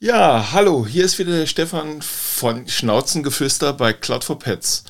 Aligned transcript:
Ja, 0.00 0.52
hallo, 0.52 0.86
hier 0.86 1.04
ist 1.04 1.18
wieder 1.18 1.32
der 1.32 1.46
Stefan 1.46 2.00
von 2.00 2.68
Schnauzengeflüster 2.68 3.72
bei 3.72 3.92
Cloud 3.92 4.22
for 4.22 4.38
Pets. 4.38 4.84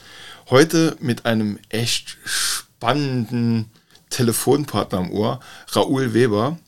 Heute 0.50 0.96
mit 1.00 1.24
einem 1.24 1.58
echt 1.70 2.18
spannenden 2.24 3.70
Telefonpartner 4.10 4.98
am 4.98 5.10
Ohr, 5.10 5.40
Raoul 5.72 6.12
Weber. 6.12 6.58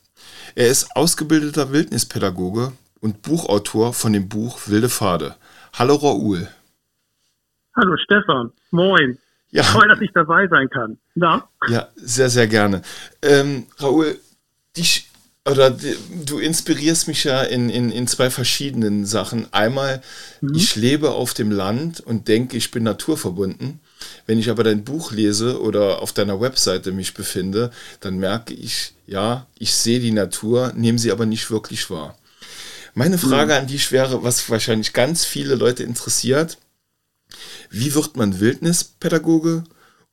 Er 0.55 0.67
ist 0.67 0.95
ausgebildeter 0.95 1.71
Wildnispädagoge 1.71 2.73
und 3.01 3.21
Buchautor 3.21 3.93
von 3.93 4.13
dem 4.13 4.27
Buch 4.27 4.67
Wilde 4.67 4.89
Pfade. 4.89 5.35
Hallo 5.73 5.95
Raoul. 5.95 6.49
Hallo 7.75 7.95
Stefan, 7.97 8.51
moin. 8.71 9.19
Ja. 9.51 9.63
Toll, 9.63 9.87
dass 9.87 10.01
ich 10.01 10.11
dabei 10.13 10.47
sein 10.47 10.69
kann. 10.69 10.97
Na? 11.15 11.47
Ja, 11.67 11.89
sehr, 11.95 12.29
sehr 12.29 12.47
gerne. 12.47 12.81
Ähm, 13.21 13.67
Raoul, 13.79 14.17
dich 14.77 15.11
oder 15.49 15.75
du 16.25 16.37
inspirierst 16.37 17.07
mich 17.07 17.23
ja 17.23 17.41
in, 17.41 17.69
in, 17.69 17.91
in 17.91 18.05
zwei 18.07 18.29
verschiedenen 18.29 19.05
Sachen. 19.05 19.51
Einmal, 19.51 20.01
mhm. 20.39 20.53
ich 20.53 20.75
lebe 20.75 21.11
auf 21.11 21.33
dem 21.33 21.51
Land 21.51 21.99
und 21.99 22.27
denke, 22.27 22.57
ich 22.57 22.69
bin 22.69 22.83
naturverbunden. 22.83 23.79
Wenn 24.27 24.37
ich 24.37 24.49
aber 24.51 24.63
dein 24.63 24.83
Buch 24.83 25.11
lese 25.11 25.59
oder 25.59 26.01
auf 26.01 26.13
deiner 26.13 26.39
Webseite 26.39 26.91
mich 26.91 27.13
befinde, 27.15 27.71
dann 28.01 28.17
merke 28.17 28.53
ich, 28.53 28.93
ja, 29.07 29.47
ich 29.57 29.73
sehe 29.73 29.99
die 29.99 30.11
Natur, 30.11 30.73
nehme 30.75 30.99
sie 30.99 31.11
aber 31.11 31.25
nicht 31.25 31.49
wirklich 31.49 31.89
wahr. 31.89 32.17
Meine 32.93 33.17
Frage 33.17 33.53
mhm. 33.53 33.59
an 33.61 33.67
dich 33.67 33.91
wäre, 33.91 34.23
was 34.23 34.47
wahrscheinlich 34.49 34.93
ganz 34.93 35.25
viele 35.25 35.55
Leute 35.55 35.83
interessiert, 35.83 36.57
wie 37.69 37.95
wird 37.95 38.17
man 38.17 38.39
Wildnispädagoge 38.39 39.63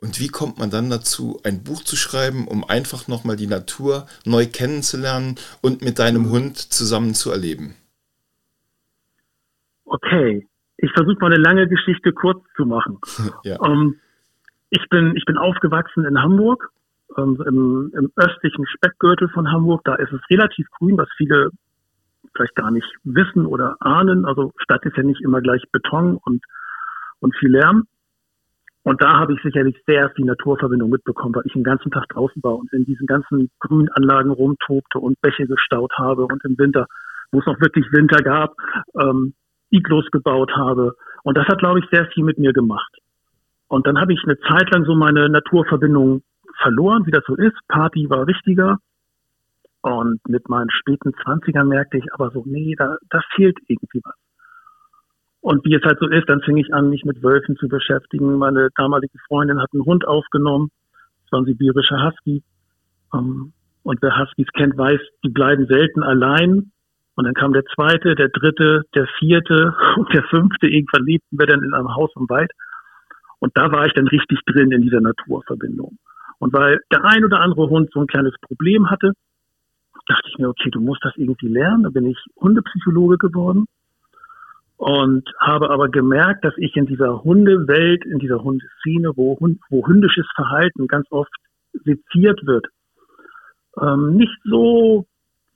und 0.01 0.21
wie 0.21 0.29
kommt 0.29 0.59
man 0.59 0.71
dann 0.71 0.91
dazu, 0.91 1.41
ein 1.45 1.65
Buch 1.65 1.83
zu 1.83 1.97
schreiben, 1.97 2.47
um 2.47 2.65
einfach 2.65 3.09
nochmal 3.09 3.37
die 3.37 3.49
Natur 3.49 4.07
neu 4.25 4.47
kennenzulernen 4.47 5.37
und 5.61 5.83
mit 5.83 5.99
deinem 5.99 6.31
Hund 6.31 6.57
zusammen 6.57 7.15
zu 7.15 7.31
erleben? 7.31 7.75
Okay, 9.85 10.47
ich 10.77 10.93
versuche 10.93 11.17
mal 11.21 11.33
eine 11.33 11.43
lange 11.43 11.67
Geschichte 11.67 12.13
kurz 12.13 12.45
zu 12.57 12.65
machen. 12.65 12.99
ja. 13.43 13.57
ähm, 13.65 13.97
ich, 14.71 14.89
bin, 14.89 15.17
ich 15.17 15.25
bin 15.25 15.37
aufgewachsen 15.37 16.05
in 16.05 16.23
Hamburg, 16.23 16.71
ähm, 17.17 17.43
im, 17.47 17.93
im 17.97 18.13
östlichen 18.15 18.67
Speckgürtel 18.67 19.29
von 19.31 19.51
Hamburg. 19.51 19.83
Da 19.85 19.97
ist 19.97 20.13
es 20.13 20.21
relativ 20.31 20.69
grün, 20.79 20.97
was 20.97 21.09
viele 21.17 21.51
vielleicht 22.37 22.55
gar 22.55 22.71
nicht 22.71 22.87
wissen 23.03 23.47
oder 23.47 23.77
ahnen. 23.81 24.25
Also 24.25 24.53
Stadt 24.59 24.85
ist 24.85 24.97
ja 24.97 25.03
nicht 25.03 25.23
immer 25.23 25.41
gleich 25.41 25.65
Beton 25.73 26.19
und, 26.25 26.45
und 27.21 27.35
viel 27.37 27.51
Lärm. 27.51 27.85
Und 28.83 29.03
da 29.03 29.19
habe 29.19 29.35
ich 29.35 29.43
sicherlich 29.43 29.77
sehr 29.87 30.09
viel 30.11 30.25
Naturverbindung 30.25 30.89
mitbekommen, 30.89 31.35
weil 31.35 31.43
ich 31.45 31.53
den 31.53 31.65
ganzen 31.65 31.91
Tag 31.91 32.09
draußen 32.09 32.43
war 32.43 32.57
und 32.57 32.73
in 32.73 32.85
diesen 32.85 33.07
ganzen 33.07 33.51
Grünanlagen 33.61 34.31
rumtobte 34.31 34.99
und 34.99 35.21
Bäche 35.21 35.47
gestaut 35.47 35.93
habe 35.99 36.25
und 36.25 36.43
im 36.45 36.57
Winter, 36.59 36.87
wo 37.31 37.41
es 37.41 37.47
noch 37.47 37.61
wirklich 37.61 37.85
Winter 37.93 38.23
gab, 38.23 38.55
ähm, 38.99 39.35
Iglos 39.71 40.07
gebaut 40.11 40.53
habe. 40.57 40.95
Und 41.23 41.37
das 41.37 41.47
hat, 41.49 41.59
glaube 41.59 41.81
ich, 41.81 41.85
sehr 41.91 42.07
viel 42.07 42.25
mit 42.25 42.39
mir 42.39 42.53
gemacht. 42.53 42.97
Und 43.67 43.87
dann 43.87 44.01
habe 44.01 44.15
ich 44.15 44.21
eine 44.25 44.39
Zeit 44.41 44.71
lang 44.73 44.85
so 44.87 44.95
meine 44.95 45.29
Naturverbindung 45.29 46.23
verloren, 46.63 47.05
wie 47.05 47.11
das 47.11 47.25
so 47.27 47.37
ist. 47.37 47.57
Party 47.69 48.09
war 48.09 48.27
wichtiger. 48.27 48.79
Und 49.83 50.27
mit 50.29 50.49
meinen 50.49 50.71
späten 50.71 51.13
Zwanzigern 51.23 51.69
merkte 51.69 51.99
ich 51.99 52.13
aber 52.15 52.31
so, 52.31 52.43
nee, 52.47 52.75
da, 52.77 52.97
da 53.11 53.21
fehlt 53.35 53.59
irgendwie 53.69 54.01
was. 54.03 54.15
Und 55.49 55.65
wie 55.65 55.75
es 55.75 55.83
halt 55.83 55.99
so 55.99 56.07
ist, 56.07 56.29
dann 56.29 56.43
fing 56.43 56.59
ich 56.59 56.75
an, 56.75 56.91
mich 56.91 57.07
mit 57.07 57.23
Wölfen 57.23 57.57
zu 57.57 57.69
beschäftigen. 57.69 58.37
Meine 58.37 58.69
damalige 58.77 59.19
Freundin 59.29 59.59
hat 59.59 59.71
einen 59.73 59.87
Hund 59.87 60.07
aufgenommen. 60.07 60.69
Das 61.23 61.33
war 61.33 61.41
ein 61.41 61.47
sibirischer 61.47 62.05
Husky. 62.05 62.43
Ähm, 63.15 63.55
und 63.83 64.03
wer 64.03 64.19
Huskies 64.19 64.49
kennt, 64.53 64.77
weiß, 64.77 65.01
die 65.25 65.31
bleiben 65.31 65.65
selten 65.67 66.03
allein. 66.03 66.71
Und 67.15 67.25
dann 67.25 67.33
kam 67.33 67.55
der 67.55 67.65
zweite, 67.75 68.15
der 68.15 68.29
dritte, 68.29 68.83
der 68.95 69.07
vierte 69.19 69.75
und 69.97 70.13
der 70.13 70.25
fünfte. 70.25 70.67
Irgendwann 70.67 71.07
lebten 71.07 71.39
wir 71.39 71.47
dann 71.47 71.65
in 71.65 71.73
einem 71.73 71.95
Haus 71.95 72.11
im 72.17 72.29
Wald. 72.29 72.51
Und 73.39 73.57
da 73.57 73.73
war 73.73 73.87
ich 73.87 73.95
dann 73.95 74.09
richtig 74.09 74.41
drin 74.45 74.71
in 74.71 74.83
dieser 74.83 75.01
Naturverbindung. 75.01 75.97
Und 76.41 76.53
weil 76.53 76.79
der 76.93 77.07
ein 77.07 77.25
oder 77.25 77.41
andere 77.41 77.71
Hund 77.71 77.89
so 77.95 78.01
ein 78.01 78.07
kleines 78.07 78.35
Problem 78.43 78.91
hatte, 78.91 79.15
dachte 80.09 80.29
ich 80.29 80.37
mir, 80.37 80.51
okay, 80.51 80.69
du 80.71 80.83
musst 80.83 81.03
das 81.07 81.17
irgendwie 81.17 81.49
lernen. 81.49 81.85
Da 81.85 81.89
bin 81.89 82.05
ich 82.05 82.19
Hundepsychologe 82.39 83.17
geworden 83.17 83.65
und 84.79 85.29
habe 85.41 85.71
aber 85.71 85.89
gemerkt, 85.89 86.45
dass 86.45 86.55
ich 86.57 86.75
in 86.77 86.87
dieser 86.87 87.25
Hundewelt, 87.25 88.05
in 88.07 88.21
dieser 88.21 88.43
Hundeszene, 88.43 89.13
wo, 89.17 89.37
wo 89.71 89.87
hündisches 89.87 90.27
Verhalten 90.37 90.87
ganz 90.87 91.07
oft 91.11 91.33
seziert 91.73 92.41
wird, 92.47 92.67
ähm, 93.81 94.15
nicht 94.15 94.39
so 94.45 95.05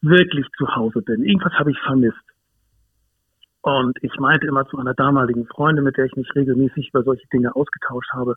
wirklich 0.01 0.47
zu 0.59 0.75
Hause 0.75 1.03
bin. 1.03 1.23
Irgendwas 1.23 1.53
habe 1.53 1.71
ich 1.71 1.79
vermisst. 1.79 2.19
Und 3.63 3.97
ich 4.03 4.13
meinte 4.19 4.49
immer 4.49 4.67
zu 4.67 4.77
einer 4.79 4.95
damaligen 4.95 5.47
Freundin, 5.47 5.85
mit 5.85 5.97
der 5.97 6.07
ich 6.07 6.17
mich 6.17 6.29
regelmäßig 6.35 6.89
über 6.89 7.05
solche 7.05 7.29
Dinge 7.33 7.55
ausgetauscht 7.55 8.11
habe, 8.13 8.35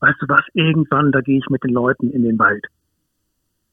weißt 0.00 0.20
du 0.20 0.26
was, 0.28 0.42
irgendwann, 0.52 1.12
da 1.12 1.20
gehe 1.20 1.38
ich 1.38 1.48
mit 1.48 1.62
den 1.62 1.72
Leuten 1.72 2.10
in 2.10 2.24
den 2.24 2.40
Wald. 2.40 2.66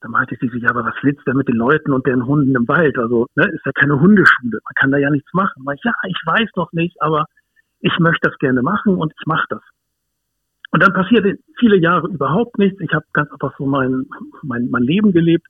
Da 0.05 0.09
meinte 0.11 0.37
sie 0.39 0.49
sich, 0.49 0.61
ja, 0.61 0.69
aber 0.69 0.85
was 0.85 0.93
willst 1.01 1.21
du 1.21 1.31
denn 1.31 1.37
mit 1.37 1.47
den 1.47 1.55
Leuten 1.55 1.91
und 1.91 2.05
deren 2.05 2.27
Hunden 2.27 2.55
im 2.55 2.67
Wald? 2.67 2.95
Also, 2.99 3.25
ne, 3.33 3.49
ist 3.49 3.65
ja 3.65 3.71
keine 3.71 3.99
Hundeschule. 3.99 4.59
Man 4.63 4.75
kann 4.75 4.91
da 4.91 4.99
ja 4.99 5.09
nichts 5.09 5.33
machen. 5.33 5.65
Ich, 5.73 5.83
ja, 5.83 5.93
ich 6.07 6.21
weiß 6.23 6.47
noch 6.57 6.71
nicht, 6.73 7.01
aber 7.01 7.25
ich 7.79 7.97
möchte 7.97 8.29
das 8.29 8.37
gerne 8.37 8.61
machen 8.61 8.97
und 8.97 9.11
ich 9.19 9.25
mache 9.25 9.47
das. 9.49 9.63
Und 10.69 10.83
dann 10.83 10.93
passierte 10.93 11.39
viele 11.57 11.77
Jahre 11.77 12.07
überhaupt 12.07 12.59
nichts. 12.59 12.79
Ich 12.81 12.93
habe 12.93 13.03
ganz 13.13 13.31
einfach 13.31 13.57
so 13.57 13.65
mein, 13.65 14.05
mein, 14.43 14.69
mein 14.69 14.83
Leben 14.83 15.11
gelebt. 15.11 15.47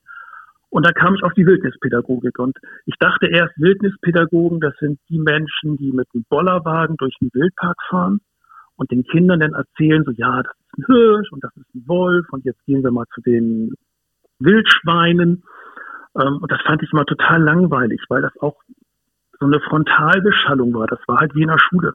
Und 0.69 0.85
dann 0.85 0.93
kam 0.93 1.15
ich 1.15 1.23
auf 1.23 1.33
die 1.33 1.45
Wildnispädagogik. 1.45 2.39
Und 2.39 2.57
ich 2.85 2.95
dachte 2.97 3.27
erst, 3.27 3.59
Wildnispädagogen, 3.59 4.61
das 4.61 4.73
sind 4.79 5.01
die 5.09 5.19
Menschen, 5.19 5.75
die 5.75 5.91
mit 5.91 6.07
einem 6.13 6.23
Bollerwagen 6.29 6.95
durch 6.95 7.17
den 7.19 7.29
Wildpark 7.33 7.75
fahren 7.89 8.21
und 8.77 8.89
den 8.89 9.03
Kindern 9.03 9.41
dann 9.41 9.53
erzählen, 9.53 10.05
so, 10.05 10.11
ja, 10.11 10.43
das 10.43 10.53
ist 10.53 10.77
ein 10.77 10.85
Hirsch 10.85 11.31
und 11.33 11.43
das 11.43 11.51
ist 11.57 11.75
ein 11.75 11.83
Wolf 11.87 12.25
und 12.31 12.45
jetzt 12.45 12.63
gehen 12.65 12.83
wir 12.83 12.91
mal 12.91 13.05
zu 13.13 13.19
den 13.19 13.75
Wildschweinen. 14.39 15.43
Ähm, 16.19 16.37
und 16.41 16.51
das 16.51 16.61
fand 16.61 16.83
ich 16.83 16.91
immer 16.91 17.05
total 17.05 17.41
langweilig, 17.41 18.01
weil 18.09 18.21
das 18.21 18.35
auch 18.39 18.55
so 19.39 19.45
eine 19.45 19.59
Frontalbeschallung 19.59 20.73
war. 20.73 20.87
Das 20.87 20.99
war 21.07 21.19
halt 21.19 21.35
wie 21.35 21.43
in 21.43 21.49
der 21.49 21.59
Schule. 21.59 21.93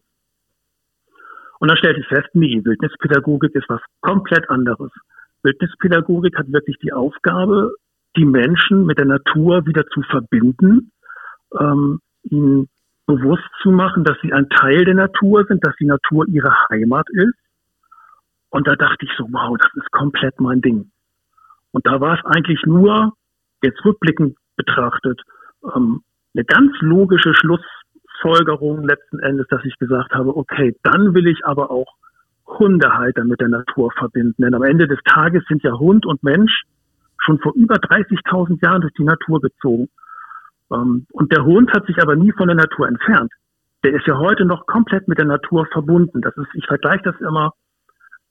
Und 1.58 1.70
dann 1.70 1.76
stellte 1.76 2.00
ich 2.00 2.06
fest, 2.06 2.28
nee, 2.32 2.60
Wildnispädagogik 2.64 3.54
ist 3.54 3.68
was 3.68 3.82
komplett 4.00 4.48
anderes. 4.48 4.90
Wildnispädagogik 5.42 6.36
hat 6.36 6.50
wirklich 6.52 6.78
die 6.78 6.92
Aufgabe, 6.92 7.74
die 8.16 8.24
Menschen 8.24 8.86
mit 8.86 8.98
der 8.98 9.06
Natur 9.06 9.66
wieder 9.66 9.86
zu 9.88 10.02
verbinden, 10.02 10.92
ähm, 11.58 12.00
ihnen 12.24 12.68
bewusst 13.06 13.48
zu 13.62 13.70
machen, 13.70 14.04
dass 14.04 14.16
sie 14.22 14.32
ein 14.32 14.48
Teil 14.48 14.84
der 14.84 14.94
Natur 14.94 15.44
sind, 15.46 15.64
dass 15.66 15.74
die 15.76 15.86
Natur 15.86 16.26
ihre 16.28 16.52
Heimat 16.70 17.06
ist. 17.10 17.34
Und 18.50 18.66
da 18.66 18.74
dachte 18.74 19.04
ich 19.04 19.10
so, 19.16 19.26
wow, 19.30 19.56
das 19.58 19.70
ist 19.74 19.90
komplett 19.90 20.40
mein 20.40 20.60
Ding. 20.60 20.90
Und 21.72 21.86
da 21.86 22.00
war 22.00 22.18
es 22.18 22.24
eigentlich 22.24 22.62
nur, 22.64 23.12
jetzt 23.62 23.84
rückblickend 23.84 24.36
betrachtet, 24.56 25.20
ähm, 25.74 26.02
eine 26.34 26.44
ganz 26.44 26.72
logische 26.80 27.34
Schlussfolgerung 27.34 28.84
letzten 28.84 29.18
Endes, 29.20 29.46
dass 29.48 29.64
ich 29.64 29.76
gesagt 29.78 30.12
habe, 30.14 30.36
okay, 30.36 30.76
dann 30.82 31.14
will 31.14 31.26
ich 31.26 31.44
aber 31.44 31.70
auch 31.70 31.96
Hundehalter 32.46 33.24
mit 33.24 33.40
der 33.40 33.48
Natur 33.48 33.90
verbinden. 33.92 34.42
Denn 34.42 34.54
am 34.54 34.62
Ende 34.62 34.88
des 34.88 34.98
Tages 35.04 35.44
sind 35.48 35.62
ja 35.62 35.72
Hund 35.78 36.06
und 36.06 36.22
Mensch 36.22 36.64
schon 37.18 37.38
vor 37.38 37.52
über 37.54 37.76
30.000 37.76 38.62
Jahren 38.62 38.80
durch 38.80 38.94
die 38.94 39.04
Natur 39.04 39.40
gezogen. 39.40 39.88
Ähm, 40.72 41.06
und 41.12 41.32
der 41.32 41.44
Hund 41.44 41.72
hat 41.72 41.86
sich 41.86 42.00
aber 42.00 42.16
nie 42.16 42.32
von 42.32 42.48
der 42.48 42.56
Natur 42.56 42.88
entfernt. 42.88 43.32
Der 43.84 43.94
ist 43.94 44.06
ja 44.06 44.18
heute 44.18 44.44
noch 44.44 44.66
komplett 44.66 45.08
mit 45.08 45.18
der 45.18 45.26
Natur 45.26 45.66
verbunden. 45.66 46.20
Das 46.20 46.36
ist, 46.36 46.48
ich 46.54 46.66
vergleiche 46.66 47.04
das 47.04 47.20
immer 47.20 47.54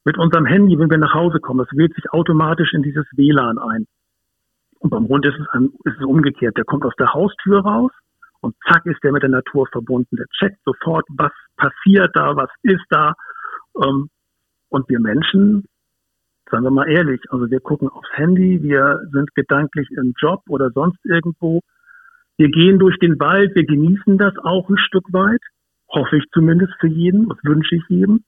mit 0.04 0.18
unserem 0.18 0.46
Handy, 0.46 0.78
wenn 0.78 0.90
wir 0.90 0.98
nach 0.98 1.14
Hause 1.14 1.40
kommen. 1.40 1.66
Das 1.66 1.76
wählt 1.76 1.94
sich 1.94 2.10
automatisch 2.12 2.72
in 2.72 2.82
dieses 2.82 3.06
WLAN 3.12 3.58
ein. 3.58 3.86
Und 4.78 4.90
beim 4.90 5.08
Hund 5.08 5.26
ist 5.26 5.38
es, 5.38 5.46
ein, 5.50 5.72
ist 5.84 5.98
es 5.98 6.04
umgekehrt. 6.04 6.56
Der 6.56 6.64
kommt 6.64 6.84
aus 6.84 6.94
der 6.98 7.12
Haustür 7.12 7.60
raus 7.60 7.92
und 8.40 8.54
zack 8.66 8.86
ist 8.86 9.02
der 9.04 9.12
mit 9.12 9.22
der 9.22 9.30
Natur 9.30 9.66
verbunden. 9.70 10.16
Der 10.16 10.26
checkt 10.38 10.58
sofort, 10.64 11.04
was 11.10 11.32
passiert 11.56 12.10
da, 12.14 12.34
was 12.34 12.50
ist 12.62 12.84
da. 12.88 13.14
Ähm, 13.76 14.08
und 14.70 14.88
wir 14.88 15.00
Menschen, 15.00 15.66
sagen 16.50 16.64
wir 16.64 16.70
mal 16.70 16.88
ehrlich, 16.88 17.20
also 17.28 17.50
wir 17.50 17.60
gucken 17.60 17.88
aufs 17.88 18.08
Handy, 18.14 18.62
wir 18.62 19.00
sind 19.12 19.34
gedanklich 19.34 19.88
im 19.90 20.14
Job 20.18 20.42
oder 20.48 20.70
sonst 20.70 21.04
irgendwo. 21.04 21.60
Wir 22.38 22.48
gehen 22.48 22.78
durch 22.78 22.98
den 22.98 23.20
Wald, 23.20 23.54
wir 23.54 23.66
genießen 23.66 24.16
das 24.16 24.32
auch 24.38 24.68
ein 24.70 24.78
Stück 24.78 25.12
weit, 25.12 25.42
hoffe 25.90 26.16
ich 26.16 26.24
zumindest 26.32 26.72
für 26.80 26.86
jeden, 26.86 27.28
das 27.28 27.38
wünsche 27.42 27.76
ich 27.76 27.82
jedem. 27.88 28.24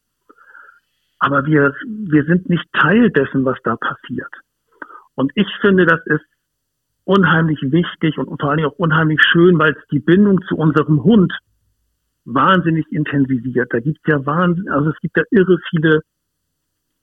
Aber 1.23 1.47
wir, 1.47 1.73
wir 1.87 2.25
sind 2.25 2.51
nicht 2.51 2.65
Teil 2.73 3.09
dessen, 3.11 3.45
was 3.45 3.57
da 3.63 3.77
passiert. 3.77 4.33
Und 5.15 5.31
ich 5.37 5.47
finde, 5.61 5.87
das 5.87 6.05
ist 6.07 6.25
unheimlich 7.05 7.61
wichtig 7.63 8.19
und 8.19 8.41
vor 8.41 8.51
allen 8.51 8.57
Dingen 8.57 8.71
auch 8.71 8.79
unheimlich 8.79 9.21
schön, 9.31 9.57
weil 9.57 9.71
es 9.71 9.87
die 9.93 10.01
Bindung 10.01 10.43
zu 10.49 10.57
unserem 10.57 11.05
Hund 11.05 11.33
wahnsinnig 12.25 12.91
intensiviert. 12.91 13.73
Da 13.73 13.79
gibt 13.79 14.01
es 14.03 14.13
ja 14.13 14.27
wahnsinn, 14.27 14.69
also 14.69 14.91
es 14.91 14.99
gibt 14.99 15.17
ja 15.17 15.23
irre 15.31 15.59
viele 15.71 16.01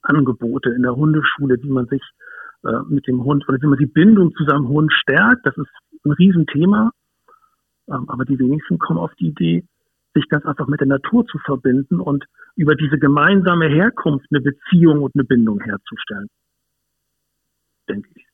Angebote 0.02 0.68
in 0.68 0.82
der 0.82 0.96
Hundeschule, 0.96 1.56
die 1.56 1.70
man 1.70 1.86
sich 1.86 2.02
äh, 2.64 2.80
mit 2.90 3.06
dem 3.06 3.24
Hund 3.24 3.48
oder 3.48 3.56
wie 3.62 3.68
man 3.68 3.78
die 3.78 3.86
Bindung 3.86 4.34
zu 4.34 4.44
seinem 4.44 4.68
Hund 4.68 4.92
stärkt. 4.92 5.46
Das 5.46 5.56
ist 5.56 5.70
ein 6.04 6.12
Riesenthema. 6.12 6.90
Ähm, 7.88 8.04
aber 8.10 8.26
die 8.26 8.38
wenigsten 8.38 8.78
kommen 8.78 8.98
auf 8.98 9.14
die 9.14 9.28
Idee, 9.28 9.64
sich 10.14 10.28
ganz 10.28 10.44
einfach 10.44 10.66
mit 10.66 10.80
der 10.80 10.88
Natur 10.88 11.26
zu 11.26 11.38
verbinden 11.38 12.00
und 12.00 12.24
über 12.56 12.74
diese 12.74 12.98
gemeinsame 12.98 13.68
Herkunft 13.68 14.26
eine 14.30 14.40
Beziehung 14.40 15.02
und 15.02 15.14
eine 15.14 15.24
Bindung 15.24 15.60
herzustellen. 15.60 16.28
Denke 17.88 18.08
ich. 18.14 18.26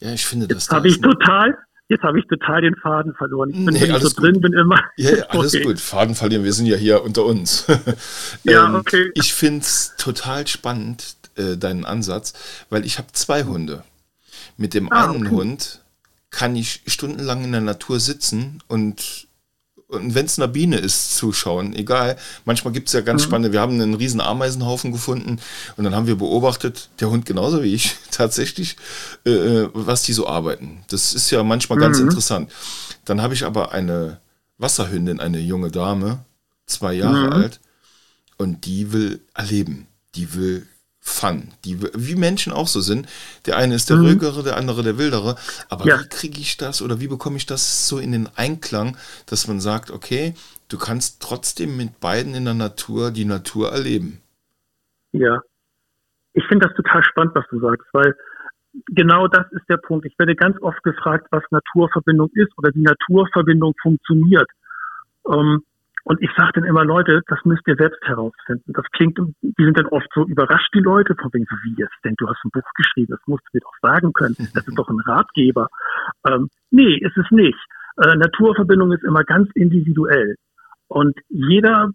Ja, 0.00 0.12
ich 0.12 0.26
finde 0.26 0.48
das. 0.48 0.64
Jetzt 0.64 0.72
habe 0.72 0.88
ich 0.88 1.00
total, 1.00 1.56
jetzt 1.88 2.02
habe 2.02 2.18
ich 2.18 2.26
total 2.26 2.62
den 2.62 2.74
Faden 2.76 3.14
verloren. 3.14 3.50
Ich 3.50 3.64
bin 3.64 3.74
nee, 3.74 3.86
nicht 3.86 4.00
so 4.00 4.08
gut. 4.08 4.22
drin, 4.22 4.40
bin 4.40 4.52
immer. 4.52 4.80
Ja, 4.96 5.16
ja 5.16 5.24
alles 5.28 5.54
okay. 5.54 5.64
gut. 5.64 5.80
Faden 5.80 6.14
verlieren, 6.14 6.44
wir 6.44 6.52
sind 6.52 6.66
ja 6.66 6.76
hier 6.76 7.02
unter 7.02 7.24
uns. 7.24 7.66
ja, 8.44 8.66
ähm, 8.66 8.74
okay. 8.74 9.12
Ich 9.14 9.32
finde 9.32 9.60
es 9.60 9.94
total 9.96 10.46
spannend, 10.48 11.16
äh, 11.36 11.56
deinen 11.56 11.84
Ansatz, 11.84 12.66
weil 12.68 12.84
ich 12.84 12.98
habe 12.98 13.08
zwei 13.12 13.44
Hunde. 13.44 13.84
Mit 14.56 14.74
dem 14.74 14.92
ah, 14.92 15.10
einen 15.10 15.26
okay. 15.26 15.36
Hund 15.36 15.82
kann 16.30 16.56
ich 16.56 16.82
stundenlang 16.86 17.44
in 17.44 17.52
der 17.52 17.60
Natur 17.60 18.00
sitzen 18.00 18.62
und 18.66 19.28
und 19.92 20.14
wenn 20.14 20.26
es 20.26 20.38
eine 20.38 20.48
Biene 20.48 20.76
ist, 20.76 21.16
zuschauen, 21.16 21.74
egal. 21.74 22.16
Manchmal 22.44 22.72
gibt 22.72 22.88
es 22.88 22.94
ja 22.94 23.02
ganz 23.02 23.22
mhm. 23.22 23.26
spannende, 23.26 23.52
wir 23.52 23.60
haben 23.60 23.74
einen 23.74 23.94
riesen 23.94 24.20
Ameisenhaufen 24.20 24.90
gefunden 24.90 25.38
und 25.76 25.84
dann 25.84 25.94
haben 25.94 26.06
wir 26.06 26.16
beobachtet, 26.16 26.88
der 27.00 27.10
Hund 27.10 27.26
genauso 27.26 27.62
wie 27.62 27.74
ich, 27.74 27.96
tatsächlich, 28.10 28.76
äh, 29.26 29.30
äh, 29.30 29.70
was 29.74 30.02
die 30.02 30.12
so 30.12 30.26
arbeiten. 30.26 30.82
Das 30.88 31.12
ist 31.14 31.30
ja 31.30 31.42
manchmal 31.42 31.76
mhm. 31.76 31.82
ganz 31.82 31.98
interessant. 31.98 32.50
Dann 33.04 33.20
habe 33.20 33.34
ich 33.34 33.44
aber 33.44 33.72
eine 33.72 34.18
Wasserhündin, 34.58 35.20
eine 35.20 35.38
junge 35.38 35.70
Dame, 35.70 36.24
zwei 36.66 36.94
Jahre 36.94 37.26
mhm. 37.26 37.32
alt, 37.32 37.60
und 38.38 38.64
die 38.64 38.92
will 38.92 39.20
erleben. 39.34 39.86
Die 40.14 40.34
will 40.34 40.66
Fun, 41.04 41.48
die 41.64 41.82
wie 41.94 42.14
Menschen 42.14 42.52
auch 42.52 42.68
so 42.68 42.80
sind. 42.80 43.08
Der 43.46 43.56
eine 43.56 43.74
ist 43.74 43.90
der 43.90 43.96
mhm. 43.96 44.04
ruhigere, 44.06 44.44
der 44.44 44.56
andere 44.56 44.84
der 44.84 44.98
wildere. 44.98 45.34
Aber 45.68 45.84
ja. 45.84 45.98
wie 45.98 46.08
kriege 46.08 46.40
ich 46.40 46.56
das 46.56 46.80
oder 46.80 47.00
wie 47.00 47.08
bekomme 47.08 47.36
ich 47.36 47.44
das 47.44 47.88
so 47.88 47.98
in 47.98 48.12
den 48.12 48.28
Einklang, 48.36 48.96
dass 49.26 49.48
man 49.48 49.58
sagt, 49.58 49.90
okay, 49.90 50.34
du 50.68 50.78
kannst 50.78 51.20
trotzdem 51.20 51.76
mit 51.76 51.98
beiden 51.98 52.36
in 52.36 52.44
der 52.44 52.54
Natur 52.54 53.10
die 53.10 53.24
Natur 53.24 53.72
erleben? 53.72 54.20
Ja, 55.10 55.40
ich 56.34 56.44
finde 56.46 56.68
das 56.68 56.76
total 56.76 57.02
spannend, 57.02 57.34
was 57.34 57.46
du 57.50 57.58
sagst, 57.58 57.86
weil 57.92 58.16
genau 58.88 59.26
das 59.26 59.50
ist 59.52 59.68
der 59.68 59.78
Punkt. 59.78 60.06
Ich 60.06 60.18
werde 60.20 60.36
ganz 60.36 60.56
oft 60.62 60.82
gefragt, 60.84 61.26
was 61.30 61.42
Naturverbindung 61.50 62.30
ist 62.34 62.56
oder 62.56 62.70
wie 62.74 62.82
Naturverbindung 62.82 63.74
funktioniert. 63.82 64.48
Ähm, 65.26 65.64
und 66.04 66.20
ich 66.20 66.30
sage 66.36 66.52
dann 66.54 66.64
immer, 66.64 66.84
Leute, 66.84 67.22
das 67.28 67.38
müsst 67.44 67.66
ihr 67.68 67.76
selbst 67.76 68.02
herausfinden. 68.02 68.72
Das 68.72 68.84
klingt, 68.92 69.18
die 69.18 69.64
sind 69.64 69.78
dann 69.78 69.86
oft 69.86 70.08
so 70.14 70.26
überrascht, 70.26 70.74
die 70.74 70.80
Leute, 70.80 71.14
von 71.14 71.32
wegen 71.32 71.46
so, 71.48 71.56
wie 71.62 71.80
jetzt, 71.80 71.94
denn 72.04 72.14
du 72.16 72.28
hast 72.28 72.44
ein 72.44 72.50
Buch 72.50 72.68
geschrieben, 72.74 73.12
das 73.12 73.20
musst 73.26 73.44
du 73.44 73.50
mir 73.56 73.60
doch 73.60 73.76
sagen 73.80 74.12
können. 74.12 74.36
Das 74.54 74.66
ist 74.66 74.76
doch 74.76 74.88
ein 74.88 75.00
Ratgeber. 75.00 75.68
Ähm, 76.28 76.48
nee, 76.70 76.96
ist 76.96 77.16
es 77.16 77.30
nicht. 77.30 77.58
Äh, 77.96 78.16
Naturverbindung 78.16 78.92
ist 78.92 79.04
immer 79.04 79.24
ganz 79.24 79.48
individuell. 79.54 80.36
Und 80.88 81.18
jeder, 81.28 81.90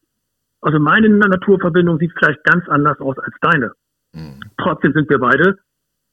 also 0.61 0.79
meine 0.79 1.09
Naturverbindung 1.09 1.99
sieht 1.99 2.13
vielleicht 2.17 2.43
ganz 2.45 2.67
anders 2.69 2.99
aus 2.99 3.17
als 3.19 3.35
deine. 3.41 3.71
Mhm. 4.13 4.39
Trotzdem 4.57 4.93
sind 4.93 5.09
wir 5.09 5.19
beide 5.19 5.57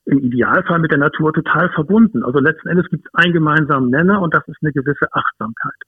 im 0.07 0.19
Idealfall 0.19 0.81
mit 0.81 0.91
der 0.91 0.99
Natur 0.99 1.33
total 1.33 1.71
verbunden. 1.71 2.25
Also 2.25 2.41
letzten 2.41 2.69
Endes 2.69 2.89
gibt 2.91 3.07
es 3.07 3.15
einen 3.15 3.33
gemeinsamen 3.33 3.89
Nenner 3.91 4.21
und 4.21 4.35
das 4.35 4.47
ist 4.49 4.59
eine 4.63 4.73
gewisse 4.73 5.07
Achtsamkeit. 5.13 5.81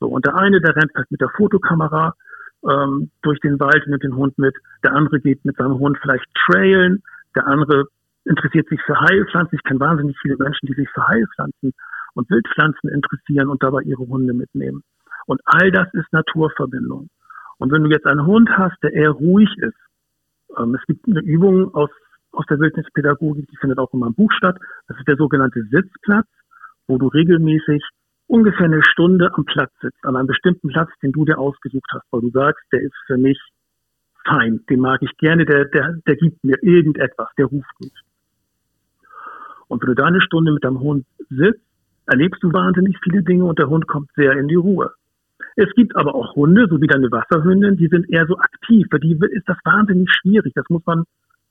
So, 0.00 0.06
und 0.06 0.24
der 0.26 0.36
eine, 0.36 0.60
der 0.60 0.76
rennt 0.76 0.94
halt 0.94 1.10
mit 1.10 1.20
der 1.20 1.30
Fotokamera 1.30 2.14
ähm, 2.68 3.10
durch 3.22 3.40
den 3.40 3.58
Wald, 3.60 3.86
nimmt 3.86 4.02
den 4.02 4.16
Hund 4.16 4.38
mit. 4.38 4.54
Der 4.84 4.92
andere 4.92 5.20
geht 5.20 5.44
mit 5.44 5.56
seinem 5.56 5.78
Hund 5.78 5.98
vielleicht 6.00 6.26
trailen. 6.46 7.02
Der 7.34 7.46
andere 7.46 7.86
interessiert 8.24 8.68
sich 8.68 8.80
für 8.82 8.98
Heilpflanzen. 9.00 9.56
Ich 9.56 9.64
kenne 9.64 9.80
wahnsinnig 9.80 10.16
viele 10.20 10.36
Menschen, 10.36 10.66
die 10.66 10.74
sich 10.74 10.88
für 10.90 11.06
Heilpflanzen 11.06 11.72
und 12.14 12.30
Wildpflanzen 12.30 12.90
interessieren 12.90 13.48
und 13.48 13.62
dabei 13.62 13.82
ihre 13.82 14.06
Hunde 14.06 14.34
mitnehmen. 14.34 14.82
Und 15.26 15.40
all 15.44 15.70
das 15.70 15.92
ist 15.94 16.12
Naturverbindung. 16.12 17.08
Und 17.58 17.72
wenn 17.72 17.82
du 17.82 17.90
jetzt 17.90 18.06
einen 18.06 18.26
Hund 18.26 18.48
hast, 18.50 18.76
der 18.82 18.92
eher 18.92 19.10
ruhig 19.10 19.50
ist, 19.58 19.76
ähm, 20.56 20.74
es 20.74 20.84
gibt 20.86 21.06
eine 21.06 21.20
Übung 21.20 21.74
aus, 21.74 21.90
aus 22.32 22.46
der 22.46 22.58
Wildnispädagogik, 22.58 23.48
die 23.48 23.56
findet 23.56 23.78
auch 23.78 23.92
in 23.92 24.00
meinem 24.00 24.14
Buch 24.14 24.32
statt. 24.32 24.58
Das 24.86 24.96
ist 24.98 25.08
der 25.08 25.16
sogenannte 25.16 25.62
Sitzplatz, 25.70 26.26
wo 26.86 26.98
du 26.98 27.08
regelmäßig 27.08 27.82
ungefähr 28.28 28.66
eine 28.66 28.82
Stunde 28.82 29.30
am 29.34 29.44
Platz 29.44 29.72
sitzt, 29.80 30.04
an 30.04 30.16
einem 30.16 30.28
bestimmten 30.28 30.68
Platz, 30.68 30.90
den 31.02 31.12
du 31.12 31.24
dir 31.24 31.38
ausgesucht 31.38 31.88
hast, 31.92 32.04
weil 32.10 32.20
du 32.20 32.30
sagst, 32.30 32.64
der 32.72 32.82
ist 32.82 32.94
für 33.06 33.18
mich 33.18 33.38
fein, 34.24 34.60
den 34.68 34.80
mag 34.80 35.02
ich 35.02 35.16
gerne, 35.16 35.44
der, 35.44 35.64
der, 35.64 35.96
der 36.06 36.16
gibt 36.16 36.44
mir 36.44 36.62
irgendetwas, 36.62 37.28
der 37.38 37.46
ruft 37.46 37.80
mich. 37.80 37.92
Und 39.68 39.82
wenn 39.82 39.88
du 39.88 39.94
da 39.94 40.06
eine 40.06 40.20
Stunde 40.20 40.52
mit 40.52 40.64
deinem 40.64 40.80
Hund 40.80 41.06
sitzt, 41.30 41.62
erlebst 42.06 42.42
du 42.42 42.52
wahnsinnig 42.52 42.96
viele 43.02 43.22
Dinge 43.22 43.44
und 43.44 43.58
der 43.58 43.68
Hund 43.68 43.86
kommt 43.86 44.10
sehr 44.16 44.32
in 44.32 44.48
die 44.48 44.54
Ruhe. 44.54 44.92
Es 45.56 45.70
gibt 45.74 45.96
aber 45.96 46.14
auch 46.14 46.34
Hunde, 46.36 46.66
so 46.68 46.80
wie 46.80 46.86
deine 46.86 47.10
Wasserhündin, 47.10 47.76
die 47.76 47.88
sind 47.88 48.08
eher 48.10 48.26
so 48.26 48.38
aktiv. 48.38 48.86
Für 48.90 49.00
die 49.00 49.18
ist 49.30 49.48
das 49.48 49.58
wahnsinnig 49.64 50.08
schwierig. 50.10 50.52
Das 50.54 50.64
muss 50.68 50.84
man 50.86 51.04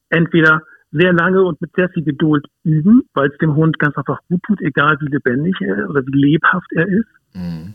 entweder 0.09 0.63
sehr 0.91 1.13
lange 1.13 1.43
und 1.43 1.59
mit 1.61 1.71
sehr 1.75 1.89
viel 1.89 2.03
Geduld 2.03 2.45
üben, 2.63 3.03
weil 3.13 3.29
es 3.29 3.37
dem 3.37 3.55
Hund 3.55 3.77
ganz 3.79 3.97
einfach 3.97 4.19
gut 4.29 4.41
tut, 4.43 4.61
egal 4.61 4.97
wie 5.01 5.07
lebendig 5.07 5.55
er 5.61 5.89
oder 5.89 6.05
wie 6.05 6.17
lebhaft 6.17 6.71
er 6.73 6.87
ist. 6.87 7.09
Mhm. 7.33 7.73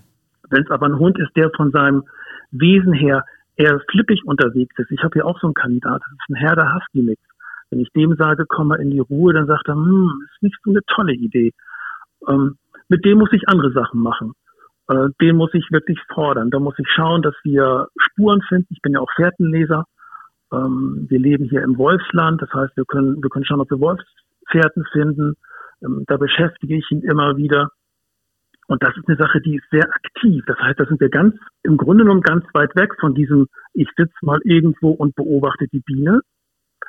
Wenn 0.50 0.62
es 0.62 0.70
aber 0.70 0.87
ein 0.87 0.99
Hund 0.99 1.19
ist, 1.19 1.35
der 1.37 1.50
von 1.50 1.70
seinem 1.70 2.05
Wesen 2.50 2.93
her 2.93 3.25
eher 3.56 3.81
flippig 3.91 4.25
unterwegs 4.25 4.75
ist. 4.79 4.91
Ich 4.91 5.03
habe 5.03 5.12
hier 5.14 5.26
auch 5.26 5.38
so 5.41 5.47
einen 5.47 5.55
Kandidat, 5.55 6.03
das 6.03 6.12
ist 6.12 6.31
ein 6.31 6.37
Herr 6.37 6.56
der 6.56 6.75
Husky-Mix. 6.75 7.20
Wenn 7.70 7.81
ich 7.81 7.91
dem 7.93 8.17
sage, 8.17 8.44
komm 8.47 8.69
mal 8.69 8.81
in 8.81 8.91
die 8.91 8.99
Ruhe, 8.99 9.32
dann 9.32 9.47
sagt 9.47 9.69
er, 9.69 9.75
hm, 9.75 10.11
ist 10.26 10.43
nicht 10.43 10.56
so 10.62 10.70
eine 10.70 10.81
tolle 10.87 11.14
Idee. 11.14 11.53
Ähm, 12.29 12.56
mit 12.88 13.05
dem 13.05 13.19
muss 13.19 13.32
ich 13.32 13.49
andere 13.49 13.73
Sachen 13.73 14.00
machen. 14.00 14.32
Äh, 14.88 15.09
den 15.20 15.37
muss 15.37 15.55
ich 15.55 15.67
wirklich 15.70 15.99
fordern. 16.12 16.50
Da 16.50 16.59
muss 16.59 16.79
ich 16.79 16.88
schauen, 16.94 17.23
dass 17.23 17.35
wir 17.44 17.88
Spuren 17.97 18.43
finden. 18.43 18.69
Ich 18.70 18.82
bin 18.82 18.93
ja 18.93 19.00
auch 19.00 19.11
Fährtenleser. 19.17 19.87
Ähm, 20.52 21.06
wir 21.08 21.19
leben 21.19 21.44
hier 21.44 21.62
im 21.62 21.78
Wolfsland, 21.78 22.43
das 22.43 22.52
heißt, 22.52 22.76
wir 22.76 22.84
können, 22.84 23.22
wir 23.22 23.31
können 23.31 23.44
schauen, 23.44 23.60
ob 23.60 23.70
wir 23.70 23.81
Wolfspferden 23.81 24.84
finden. 24.93 25.34
Ähm, 25.82 26.04
da 26.06 26.16
beschäftige 26.16 26.76
ich 26.76 26.90
ihn 26.90 27.02
immer 27.02 27.37
wieder. 27.37 27.70
Und 28.69 28.82
das 28.82 28.96
ist 28.96 29.08
eine 29.08 29.16
Sache, 29.16 29.40
die 29.40 29.56
ist 29.56 29.69
sehr 29.70 29.88
aktiv. 29.88 30.44
Das 30.46 30.58
heißt, 30.58 30.78
da 30.78 30.87
sind 30.87 31.00
wir 31.00 31.08
ganz, 31.08 31.34
im 31.62 31.76
Grunde 31.76 32.04
genommen 32.04 32.22
ganz 32.22 32.44
weit 32.54 32.75
weg 32.76 32.94
von 33.00 33.14
diesem, 33.14 33.49
ich 33.75 33.88
sitze 33.96 34.14
mal 34.22 34.40
irgendwo 34.44 34.90
und 34.90 35.14
beobachte 35.14 35.66
die 35.72 35.81
Biene. 35.81 36.20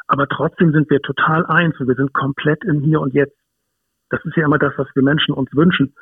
Aber 0.08 0.28
trotzdem 0.28 0.72
sind 0.72 0.90
wir 0.90 1.02
total 1.02 1.46
eins 1.46 1.80
und 1.80 1.88
wir 1.88 1.96
sind 1.96 2.14
komplett 2.14 2.64
im 2.66 2.82
Hier 2.82 3.02
und 3.02 3.14
Jetzt. 3.14 3.38
Das 4.10 4.24
ist 4.26 4.36
ja 4.36 4.46
immer 4.46 4.60
das, 4.60 4.74
was 4.78 4.88
wir 4.94 5.04
Menschen 5.04 5.34
uns 5.34 5.50
wünschen. 5.54 5.96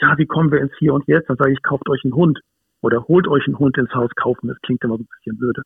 Ja, 0.00 0.16
wie 0.18 0.26
kommen 0.26 0.52
wir 0.52 0.60
ins 0.60 0.76
Hier 0.78 0.94
und 0.94 1.06
Jetzt? 1.08 1.28
Dann 1.28 1.36
sage 1.36 1.52
ich, 1.52 1.62
kauft 1.62 1.88
euch 1.88 2.02
einen 2.04 2.14
Hund 2.14 2.40
oder 2.82 3.04
holt 3.08 3.26
euch 3.26 3.46
einen 3.46 3.58
Hund 3.58 3.76
ins 3.78 3.92
Haus 3.94 4.10
kaufen. 4.14 4.48
Das 4.48 4.60
klingt 4.60 4.84
immer 4.84 4.96
so 4.96 5.02
ein 5.02 5.08
bisschen 5.18 5.38
blöde. 5.38 5.62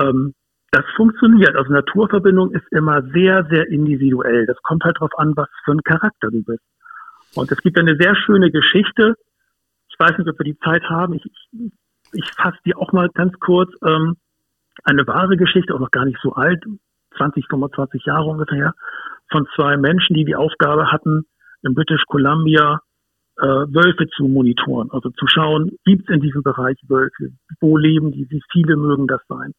Ähm, 0.00 0.34
das 0.72 0.84
funktioniert. 0.96 1.56
Also 1.56 1.72
Naturverbindung 1.72 2.52
ist 2.52 2.66
immer 2.70 3.02
sehr, 3.12 3.46
sehr 3.50 3.68
individuell. 3.68 4.46
Das 4.46 4.60
kommt 4.62 4.84
halt 4.84 4.96
darauf 4.96 5.16
an, 5.18 5.32
was 5.36 5.48
für 5.64 5.72
ein 5.72 5.82
Charakter 5.82 6.30
du 6.30 6.42
bist. 6.42 6.62
Und 7.34 7.50
es 7.52 7.58
gibt 7.58 7.78
eine 7.78 7.96
sehr 7.96 8.14
schöne 8.16 8.50
Geschichte. 8.50 9.14
Ich 9.88 9.96
weiß 9.98 10.18
nicht, 10.18 10.28
ob 10.28 10.38
wir 10.38 10.44
die 10.44 10.58
Zeit 10.58 10.82
haben. 10.84 11.14
Ich, 11.14 11.24
ich, 11.24 11.72
ich 12.12 12.30
fasse 12.32 12.58
die 12.64 12.74
auch 12.74 12.92
mal 12.92 13.08
ganz 13.14 13.38
kurz. 13.38 13.70
Ähm, 13.84 14.16
eine 14.84 15.06
wahre 15.06 15.36
Geschichte, 15.36 15.74
auch 15.74 15.80
noch 15.80 15.90
gar 15.90 16.04
nicht 16.04 16.18
so 16.22 16.34
alt, 16.34 16.62
20, 17.16 17.46
25 17.48 18.04
Jahre 18.04 18.26
ungefähr, 18.26 18.74
von 19.30 19.46
zwei 19.56 19.76
Menschen, 19.76 20.14
die 20.14 20.24
die 20.24 20.36
Aufgabe 20.36 20.92
hatten, 20.92 21.24
in 21.62 21.74
British 21.74 22.04
Columbia 22.06 22.80
äh, 23.38 23.44
Wölfe 23.44 24.06
zu 24.08 24.28
monitoren, 24.28 24.90
also 24.90 25.10
zu 25.10 25.26
schauen, 25.26 25.70
gibt 25.84 26.08
es 26.08 26.14
in 26.14 26.20
diesem 26.20 26.42
Bereich 26.42 26.76
Wölfe, 26.88 27.30
wo 27.60 27.76
leben 27.76 28.12
die, 28.12 28.26
wie 28.30 28.42
viele 28.52 28.76
mögen 28.76 29.06
das 29.06 29.20
sein. 29.28 29.52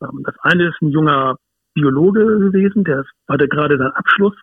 Das 0.00 0.34
eine 0.40 0.68
ist 0.68 0.80
ein 0.82 0.90
junger 0.90 1.36
Biologe 1.74 2.24
gewesen, 2.24 2.84
der 2.84 3.04
hatte 3.28 3.48
gerade 3.48 3.76
seinen 3.76 3.92
Abschluss. 3.92 4.34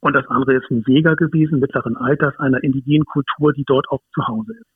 Und 0.00 0.14
das 0.14 0.26
andere 0.28 0.54
ist 0.54 0.70
ein 0.70 0.84
Jäger 0.86 1.16
gewesen, 1.16 1.60
mittleren 1.60 1.96
Alters, 1.96 2.38
einer 2.38 2.62
indigenen 2.62 3.04
Kultur, 3.04 3.52
die 3.52 3.64
dort 3.64 3.88
auch 3.90 4.00
zu 4.14 4.26
Hause 4.26 4.52
ist. 4.52 4.66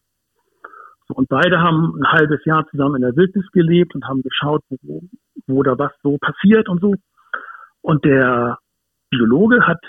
So, 1.09 1.15
und 1.15 1.29
beide 1.29 1.61
haben 1.61 1.95
ein 2.01 2.13
halbes 2.13 2.45
Jahr 2.45 2.67
zusammen 2.69 2.97
in 2.97 3.03
der 3.03 3.17
Wildnis 3.17 3.47
gelebt 3.53 3.95
und 3.95 4.07
haben 4.07 4.23
geschaut, 4.23 4.63
wo, 4.83 5.03
wo 5.47 5.63
da 5.63 5.79
was 5.79 5.93
so 6.03 6.19
passiert 6.19 6.69
und 6.69 6.81
so. 6.81 6.95
Und 7.83 8.05
der 8.05 8.59
Biologe 9.11 9.67
hat 9.67 9.81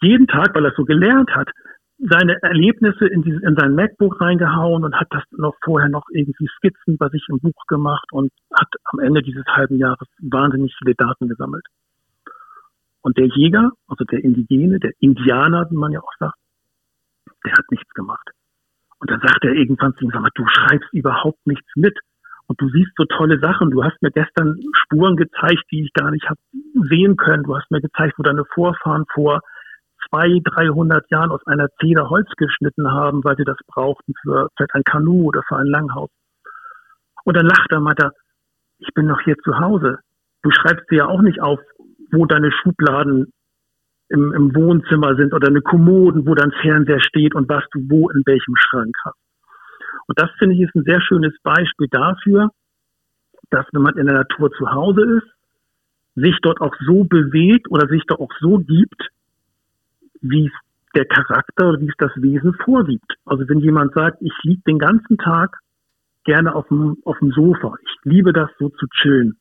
jeden 0.00 0.26
Tag, 0.26 0.54
weil 0.54 0.64
er 0.64 0.74
so 0.76 0.84
gelernt 0.84 1.30
hat, 1.34 1.50
seine 2.10 2.42
Erlebnisse 2.42 3.06
in, 3.06 3.22
dieses, 3.22 3.42
in 3.42 3.54
sein 3.54 3.74
MacBook 3.74 4.20
reingehauen 4.20 4.84
und 4.84 4.94
hat 4.96 5.06
das 5.10 5.22
noch 5.30 5.54
vorher 5.62 5.88
noch 5.88 6.04
irgendwie 6.12 6.48
Skizzen 6.56 6.96
bei 6.98 7.08
sich 7.08 7.24
im 7.28 7.38
Buch 7.38 7.66
gemacht 7.68 8.06
und 8.10 8.32
hat 8.52 8.68
am 8.84 8.98
Ende 8.98 9.22
dieses 9.22 9.44
halben 9.46 9.78
Jahres 9.78 10.08
wahnsinnig 10.20 10.74
viele 10.78 10.94
Daten 10.96 11.28
gesammelt. 11.28 11.64
Und 13.02 13.18
der 13.18 13.26
Jäger, 13.26 13.70
also 13.86 14.04
der 14.04 14.22
Indigene, 14.24 14.80
der 14.80 14.92
Indianer, 14.98 15.70
wie 15.70 15.76
man 15.76 15.92
ja 15.92 16.00
auch 16.00 16.12
sagt, 16.18 16.38
der 17.44 17.52
hat 17.52 17.70
nichts 17.70 17.92
gemacht. 17.94 18.30
Und 18.98 19.10
dann 19.10 19.20
sagt 19.20 19.44
er 19.44 19.52
irgendwann 19.52 19.94
zu 19.94 20.04
ihm, 20.04 20.10
sag 20.12 20.22
mal, 20.22 20.30
du 20.34 20.46
schreibst 20.46 20.92
überhaupt 20.92 21.46
nichts 21.46 21.68
mit. 21.76 21.98
und 22.46 22.60
du 22.60 22.68
siehst 22.68 22.92
so 22.96 23.04
tolle 23.04 23.38
Sachen. 23.38 23.70
Du 23.70 23.82
hast 23.82 24.00
mir 24.02 24.10
gestern 24.10 24.58
Spuren 24.74 25.16
gezeigt, 25.16 25.64
die 25.70 25.84
ich 25.84 25.92
gar 25.92 26.10
nicht 26.10 26.28
habe 26.28 26.38
sehen 26.90 27.16
können. 27.16 27.44
Du 27.44 27.56
hast 27.56 27.70
mir 27.70 27.80
gezeigt, 27.80 28.18
wo 28.18 28.22
deine 28.22 28.44
Vorfahren 28.44 29.04
vor 29.14 29.40
zwei, 30.12 30.40
300 30.44 31.10
Jahren 31.10 31.30
aus 31.30 31.40
einer 31.46 31.68
Zeder 31.80 32.10
Holz 32.10 32.28
geschnitten 32.36 32.90
haben, 32.90 33.24
weil 33.24 33.36
sie 33.36 33.44
das 33.44 33.56
brauchten 33.66 34.12
für 34.22 34.48
vielleicht 34.56 34.74
ein 34.74 34.84
Kanu 34.84 35.24
oder 35.24 35.42
für 35.48 35.56
ein 35.56 35.66
Langhaus. 35.66 36.10
Und 37.24 37.36
dann 37.36 37.46
lacht 37.46 37.70
er, 37.70 37.80
meint 37.80 38.00
er, 38.00 38.12
ich 38.78 38.92
bin 38.94 39.06
noch 39.06 39.20
hier 39.20 39.36
zu 39.38 39.58
Hause. 39.58 39.98
Du 40.42 40.50
schreibst 40.50 40.90
dir 40.90 40.98
ja 40.98 41.06
auch 41.06 41.22
nicht 41.22 41.40
auf, 41.40 41.60
wo 42.10 42.26
deine 42.26 42.50
Schubladen 42.52 43.32
im, 44.08 44.32
im 44.34 44.54
Wohnzimmer 44.54 45.16
sind 45.16 45.32
oder 45.32 45.48
eine 45.48 45.62
Kommoden, 45.62 46.26
wo 46.26 46.34
dein 46.34 46.52
Fernseher 46.52 47.00
steht 47.00 47.34
und 47.34 47.48
was 47.48 47.64
du 47.72 47.80
wo 47.88 48.10
in 48.10 48.22
welchem 48.26 48.54
Schrank 48.56 48.94
hast. 49.04 49.18
Und 50.08 50.20
das 50.20 50.30
finde 50.38 50.56
ich 50.56 50.62
ist 50.62 50.74
ein 50.74 50.84
sehr 50.84 51.00
schönes 51.00 51.32
Beispiel 51.42 51.88
dafür, 51.90 52.50
dass 53.50 53.66
wenn 53.72 53.82
man 53.82 53.96
in 53.96 54.06
der 54.06 54.16
Natur 54.16 54.50
zu 54.52 54.70
Hause 54.70 55.18
ist, 55.18 55.26
sich 56.14 56.36
dort 56.42 56.60
auch 56.60 56.74
so 56.84 57.04
bewegt 57.04 57.70
oder 57.70 57.88
sich 57.88 58.02
dort 58.06 58.20
auch 58.20 58.32
so 58.40 58.58
gibt, 58.58 59.08
wie 60.22 60.46
es 60.46 60.52
der 60.94 61.04
Charakter 61.06 61.68
oder 61.68 61.80
wie 61.80 61.88
es 61.88 61.96
das 61.98 62.12
Wesen 62.16 62.54
vorgibt. 62.64 63.14
Also 63.24 63.48
wenn 63.48 63.60
jemand 63.60 63.94
sagt, 63.94 64.18
ich 64.20 64.34
liege 64.42 64.62
den 64.66 64.78
ganzen 64.78 65.18
Tag 65.18 65.58
gerne 66.24 66.54
auf 66.54 66.68
dem, 66.68 66.98
auf 67.04 67.18
dem 67.18 67.32
Sofa, 67.32 67.74
ich 67.84 67.96
liebe 68.04 68.32
das 68.32 68.50
so 68.58 68.68
zu 68.68 68.86
chillen, 69.00 69.36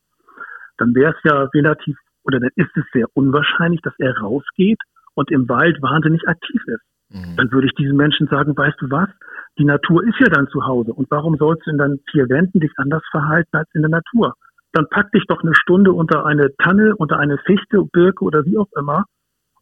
dann 0.77 0.95
wäre 0.95 1.13
es 1.13 1.23
ja 1.23 1.43
relativ 1.53 1.97
oder 2.23 2.39
dann 2.39 2.51
ist 2.55 2.75
es 2.75 2.83
sehr 2.93 3.07
unwahrscheinlich, 3.13 3.81
dass 3.81 3.93
er 3.97 4.17
rausgeht 4.17 4.79
und 5.15 5.31
im 5.31 5.49
Wald 5.49 5.81
wahnsinnig 5.81 6.27
aktiv 6.27 6.61
ist. 6.67 6.83
Mhm. 7.09 7.35
Dann 7.35 7.51
würde 7.51 7.67
ich 7.67 7.73
diesen 7.73 7.97
Menschen 7.97 8.27
sagen, 8.27 8.55
weißt 8.55 8.79
du 8.79 8.89
was? 8.89 9.09
Die 9.57 9.65
Natur 9.65 10.03
ist 10.03 10.19
ja 10.19 10.27
dann 10.27 10.47
zu 10.47 10.65
Hause. 10.65 10.93
Und 10.93 11.09
warum 11.11 11.35
sollst 11.37 11.65
du 11.65 11.71
in 11.71 11.77
deinen 11.77 11.99
vier 12.09 12.29
Wänden 12.29 12.59
dich 12.59 12.71
anders 12.77 13.03
verhalten 13.11 13.57
als 13.57 13.69
in 13.73 13.81
der 13.81 13.89
Natur? 13.89 14.35
Dann 14.71 14.87
pack 14.89 15.11
dich 15.11 15.25
doch 15.27 15.43
eine 15.43 15.55
Stunde 15.55 15.91
unter 15.91 16.25
eine 16.25 16.55
Tanne, 16.57 16.95
unter 16.95 17.19
eine 17.19 17.37
Fichte, 17.39 17.83
Birke 17.91 18.23
oder 18.23 18.45
wie 18.45 18.57
auch 18.57 18.69
immer 18.77 19.05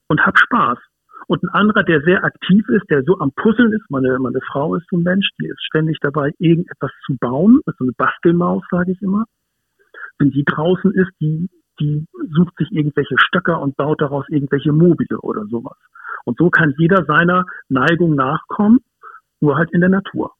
und 0.07 0.21
hab 0.25 0.37
Spaß. 0.37 0.77
Und 1.29 1.43
ein 1.43 1.49
anderer, 1.49 1.83
der 1.83 2.01
sehr 2.01 2.23
aktiv 2.23 2.67
ist, 2.69 2.89
der 2.89 3.03
so 3.03 3.19
am 3.19 3.31
Puzzeln 3.31 3.71
ist, 3.71 3.85
meine, 3.89 4.17
meine 4.17 4.41
Frau 4.41 4.73
ist 4.73 4.87
so 4.89 4.97
ein 4.97 5.03
Mensch, 5.03 5.29
die 5.39 5.45
ist 5.45 5.63
ständig 5.63 5.99
dabei, 6.01 6.31
irgendetwas 6.39 6.91
zu 7.05 7.15
bauen, 7.17 7.61
ist 7.67 7.77
so 7.77 7.85
eine 7.85 7.93
Bastelmaus, 7.93 8.63
sage 8.71 8.93
ich 8.93 9.01
immer. 9.03 9.25
Wenn 10.17 10.31
die 10.31 10.43
draußen 10.43 10.91
ist, 10.91 11.11
die 11.21 11.49
die 11.79 12.05
sucht 12.35 12.55
sich 12.57 12.71
irgendwelche 12.71 13.15
Stöcker 13.17 13.61
und 13.61 13.77
baut 13.77 14.01
daraus 14.01 14.25
irgendwelche 14.29 14.71
Mobile 14.71 15.19
oder 15.21 15.45
sowas. 15.47 15.77
Und 16.25 16.37
so 16.37 16.49
kann 16.49 16.73
jeder 16.77 17.05
seiner 17.05 17.45
Neigung 17.69 18.15
nachkommen, 18.15 18.79
nur 19.39 19.55
halt 19.55 19.71
in 19.71 19.79
der 19.79 19.89
Natur. 19.89 20.33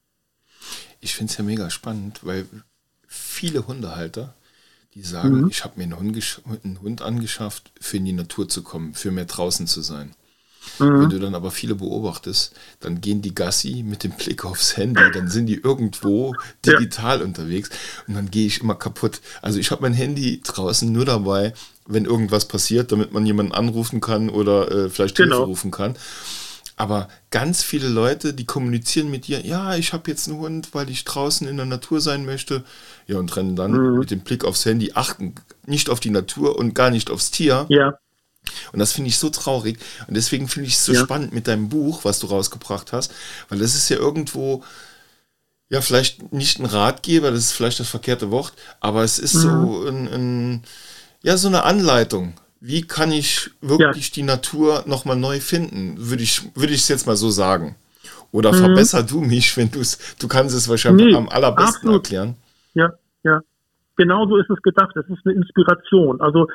Ich 0.99 1.15
finde 1.15 1.31
es 1.31 1.37
ja 1.37 1.43
mega 1.43 1.69
spannend, 1.69 2.25
weil 2.25 2.45
viele 3.07 3.65
Hundehalter, 3.65 4.33
die 4.93 5.01
sagen, 5.01 5.41
mhm. 5.41 5.47
ich 5.49 5.63
habe 5.63 5.75
mir 5.77 5.83
einen 5.83 5.97
Hund, 5.97 6.41
einen 6.63 6.81
Hund 6.81 7.01
angeschafft, 7.01 7.71
für 7.79 7.97
in 7.97 8.05
die 8.05 8.13
Natur 8.13 8.49
zu 8.49 8.63
kommen, 8.63 8.93
für 8.93 9.11
mehr 9.11 9.25
draußen 9.25 9.67
zu 9.67 9.81
sein. 9.81 10.11
Mhm. 10.79 11.01
Wenn 11.01 11.09
du 11.09 11.19
dann 11.19 11.35
aber 11.35 11.51
viele 11.51 11.75
beobachtest, 11.75 12.53
dann 12.79 13.01
gehen 13.01 13.21
die 13.21 13.35
Gassi 13.35 13.83
mit 13.85 14.03
dem 14.03 14.11
Blick 14.11 14.45
aufs 14.45 14.77
Handy, 14.77 15.01
dann 15.13 15.29
sind 15.29 15.47
die 15.47 15.55
irgendwo 15.55 16.33
digital 16.65 17.19
ja. 17.19 17.25
unterwegs 17.25 17.69
und 18.07 18.13
dann 18.15 18.31
gehe 18.31 18.47
ich 18.47 18.61
immer 18.61 18.75
kaputt. 18.75 19.21
Also 19.41 19.59
ich 19.59 19.71
habe 19.71 19.81
mein 19.81 19.93
Handy 19.93 20.41
draußen 20.43 20.91
nur 20.91 21.05
dabei, 21.05 21.53
wenn 21.85 22.05
irgendwas 22.05 22.47
passiert, 22.47 22.91
damit 22.91 23.11
man 23.13 23.25
jemanden 23.25 23.51
anrufen 23.51 23.99
kann 23.99 24.29
oder 24.29 24.71
äh, 24.71 24.89
vielleicht 24.89 25.17
genau. 25.17 25.37
Hilfe 25.37 25.47
rufen 25.47 25.71
kann. 25.71 25.95
Aber 26.79 27.09
ganz 27.29 27.61
viele 27.61 27.89
Leute, 27.89 28.33
die 28.33 28.45
kommunizieren 28.45 29.11
mit 29.11 29.27
dir, 29.27 29.45
ja, 29.45 29.75
ich 29.75 29.91
habe 29.91 30.09
jetzt 30.09 30.29
einen 30.29 30.39
Hund, 30.39 30.69
weil 30.71 30.89
ich 30.89 31.03
draußen 31.03 31.45
in 31.45 31.57
der 31.57 31.65
Natur 31.65 31.99
sein 31.99 32.25
möchte. 32.25 32.63
Ja, 33.05 33.17
und 33.17 33.35
rennen 33.35 33.57
dann 33.57 33.73
mhm. 33.73 33.99
mit 33.99 34.11
dem 34.11 34.21
Blick 34.21 34.45
aufs 34.45 34.63
Handy, 34.63 34.91
achten 34.93 35.35
nicht 35.65 35.89
auf 35.89 35.99
die 35.99 36.09
Natur 36.09 36.57
und 36.57 36.73
gar 36.75 36.89
nicht 36.89 37.09
aufs 37.09 37.31
Tier. 37.31 37.65
Ja. 37.67 37.99
Und 38.71 38.79
das 38.79 38.93
finde 38.93 39.09
ich 39.09 39.17
so 39.17 39.29
traurig. 39.29 39.79
Und 40.07 40.15
deswegen 40.15 40.47
finde 40.47 40.67
ich 40.67 40.75
es 40.75 40.85
so 40.85 40.93
ja. 40.93 41.01
spannend 41.01 41.33
mit 41.33 41.47
deinem 41.47 41.69
Buch, 41.69 42.03
was 42.03 42.19
du 42.19 42.27
rausgebracht 42.27 42.93
hast, 42.93 43.13
weil 43.49 43.59
das 43.59 43.75
ist 43.75 43.89
ja 43.89 43.97
irgendwo, 43.97 44.63
ja, 45.69 45.81
vielleicht 45.81 46.33
nicht 46.33 46.59
ein 46.59 46.65
Ratgeber, 46.65 47.31
das 47.31 47.39
ist 47.39 47.51
vielleicht 47.51 47.79
das 47.79 47.89
verkehrte 47.89 48.31
Wort, 48.31 48.53
aber 48.79 49.03
es 49.03 49.19
ist 49.19 49.35
mhm. 49.35 49.41
so 49.41 49.87
ein, 49.87 50.07
ein, 50.07 50.63
ja, 51.21 51.37
so 51.37 51.47
eine 51.47 51.63
Anleitung. 51.63 52.33
Wie 52.61 52.81
kann 52.81 53.11
ich 53.11 53.51
wirklich 53.61 54.07
ja. 54.07 54.13
die 54.15 54.23
Natur 54.23 54.83
nochmal 54.85 55.15
neu 55.15 55.39
finden? 55.39 55.95
Würde 55.97 56.23
ich, 56.23 56.43
würde 56.55 56.73
ich 56.73 56.81
es 56.81 56.87
jetzt 56.89 57.07
mal 57.07 57.15
so 57.15 57.29
sagen. 57.29 57.75
Oder 58.31 58.51
mhm. 58.51 58.57
verbesser 58.57 59.03
du 59.03 59.21
mich, 59.21 59.55
wenn 59.57 59.71
du 59.71 59.79
es, 59.79 59.97
du 60.19 60.27
kannst 60.27 60.55
es 60.55 60.67
wahrscheinlich 60.67 61.07
nee, 61.07 61.15
am 61.15 61.29
allerbesten 61.29 61.75
absolut. 61.75 62.05
erklären. 62.05 62.35
Ja, 62.73 62.91
ja 63.23 63.41
genauso 63.99 64.37
ist 64.37 64.49
es 64.49 64.61
gedacht. 64.61 64.95
Es 64.95 65.07
ist 65.09 65.25
eine 65.25 65.35
Inspiration. 65.35 66.21
Also 66.21 66.47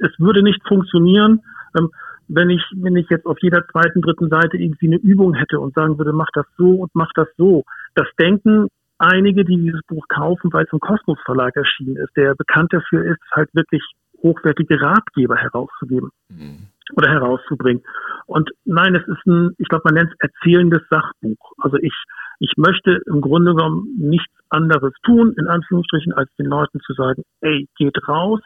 es 0.00 0.12
würde 0.18 0.42
nicht 0.42 0.60
funktionieren, 0.66 1.42
ähm, 1.78 1.90
wenn 2.28 2.48
ich, 2.48 2.62
wenn 2.76 2.96
ich 2.96 3.08
jetzt 3.10 3.26
auf 3.26 3.38
jeder 3.40 3.66
zweiten, 3.68 4.02
dritten 4.02 4.28
Seite 4.28 4.56
irgendwie 4.56 4.86
eine 4.86 4.98
Übung 4.98 5.34
hätte 5.34 5.58
und 5.58 5.74
sagen 5.74 5.98
würde, 5.98 6.12
mach 6.12 6.30
das 6.32 6.46
so 6.56 6.74
und 6.74 6.90
mach 6.94 7.10
das 7.14 7.28
so. 7.36 7.64
Das 7.94 8.06
denken 8.18 8.68
einige, 8.98 9.44
die 9.44 9.56
dieses 9.56 9.80
Buch 9.88 10.06
kaufen, 10.08 10.52
weil 10.52 10.64
es 10.64 10.72
im 10.72 10.78
Kosmos 10.78 11.18
Verlag 11.24 11.56
erschienen 11.56 11.96
ist, 11.96 12.16
der 12.16 12.34
bekannt 12.34 12.72
dafür 12.72 13.04
ist, 13.04 13.20
halt 13.34 13.48
wirklich 13.52 13.82
hochwertige 14.22 14.80
Ratgeber 14.80 15.36
herauszugeben 15.36 16.10
mhm. 16.28 16.68
oder 16.94 17.10
herauszubringen. 17.10 17.82
Und 18.26 18.50
nein, 18.64 18.94
es 18.94 19.06
ist 19.08 19.26
ein, 19.26 19.54
ich 19.58 19.68
glaube, 19.68 19.82
man 19.86 19.94
nennt 19.94 20.12
es 20.12 20.30
erzählendes 20.30 20.82
Sachbuch. 20.88 21.52
Also 21.58 21.78
ich, 21.78 21.94
ich 22.38 22.52
möchte 22.56 23.00
im 23.06 23.20
Grunde 23.22 23.54
genommen 23.54 23.88
nichts 23.98 24.32
anderes 24.50 24.92
tun, 25.02 25.34
in 25.38 25.48
Anführungsstrichen, 25.48 26.12
als 26.12 26.30
den 26.38 26.46
Leuten 26.46 26.80
zu 26.80 26.92
sagen, 26.92 27.22
ey, 27.40 27.66
geht 27.76 27.96
raus, 28.06 28.40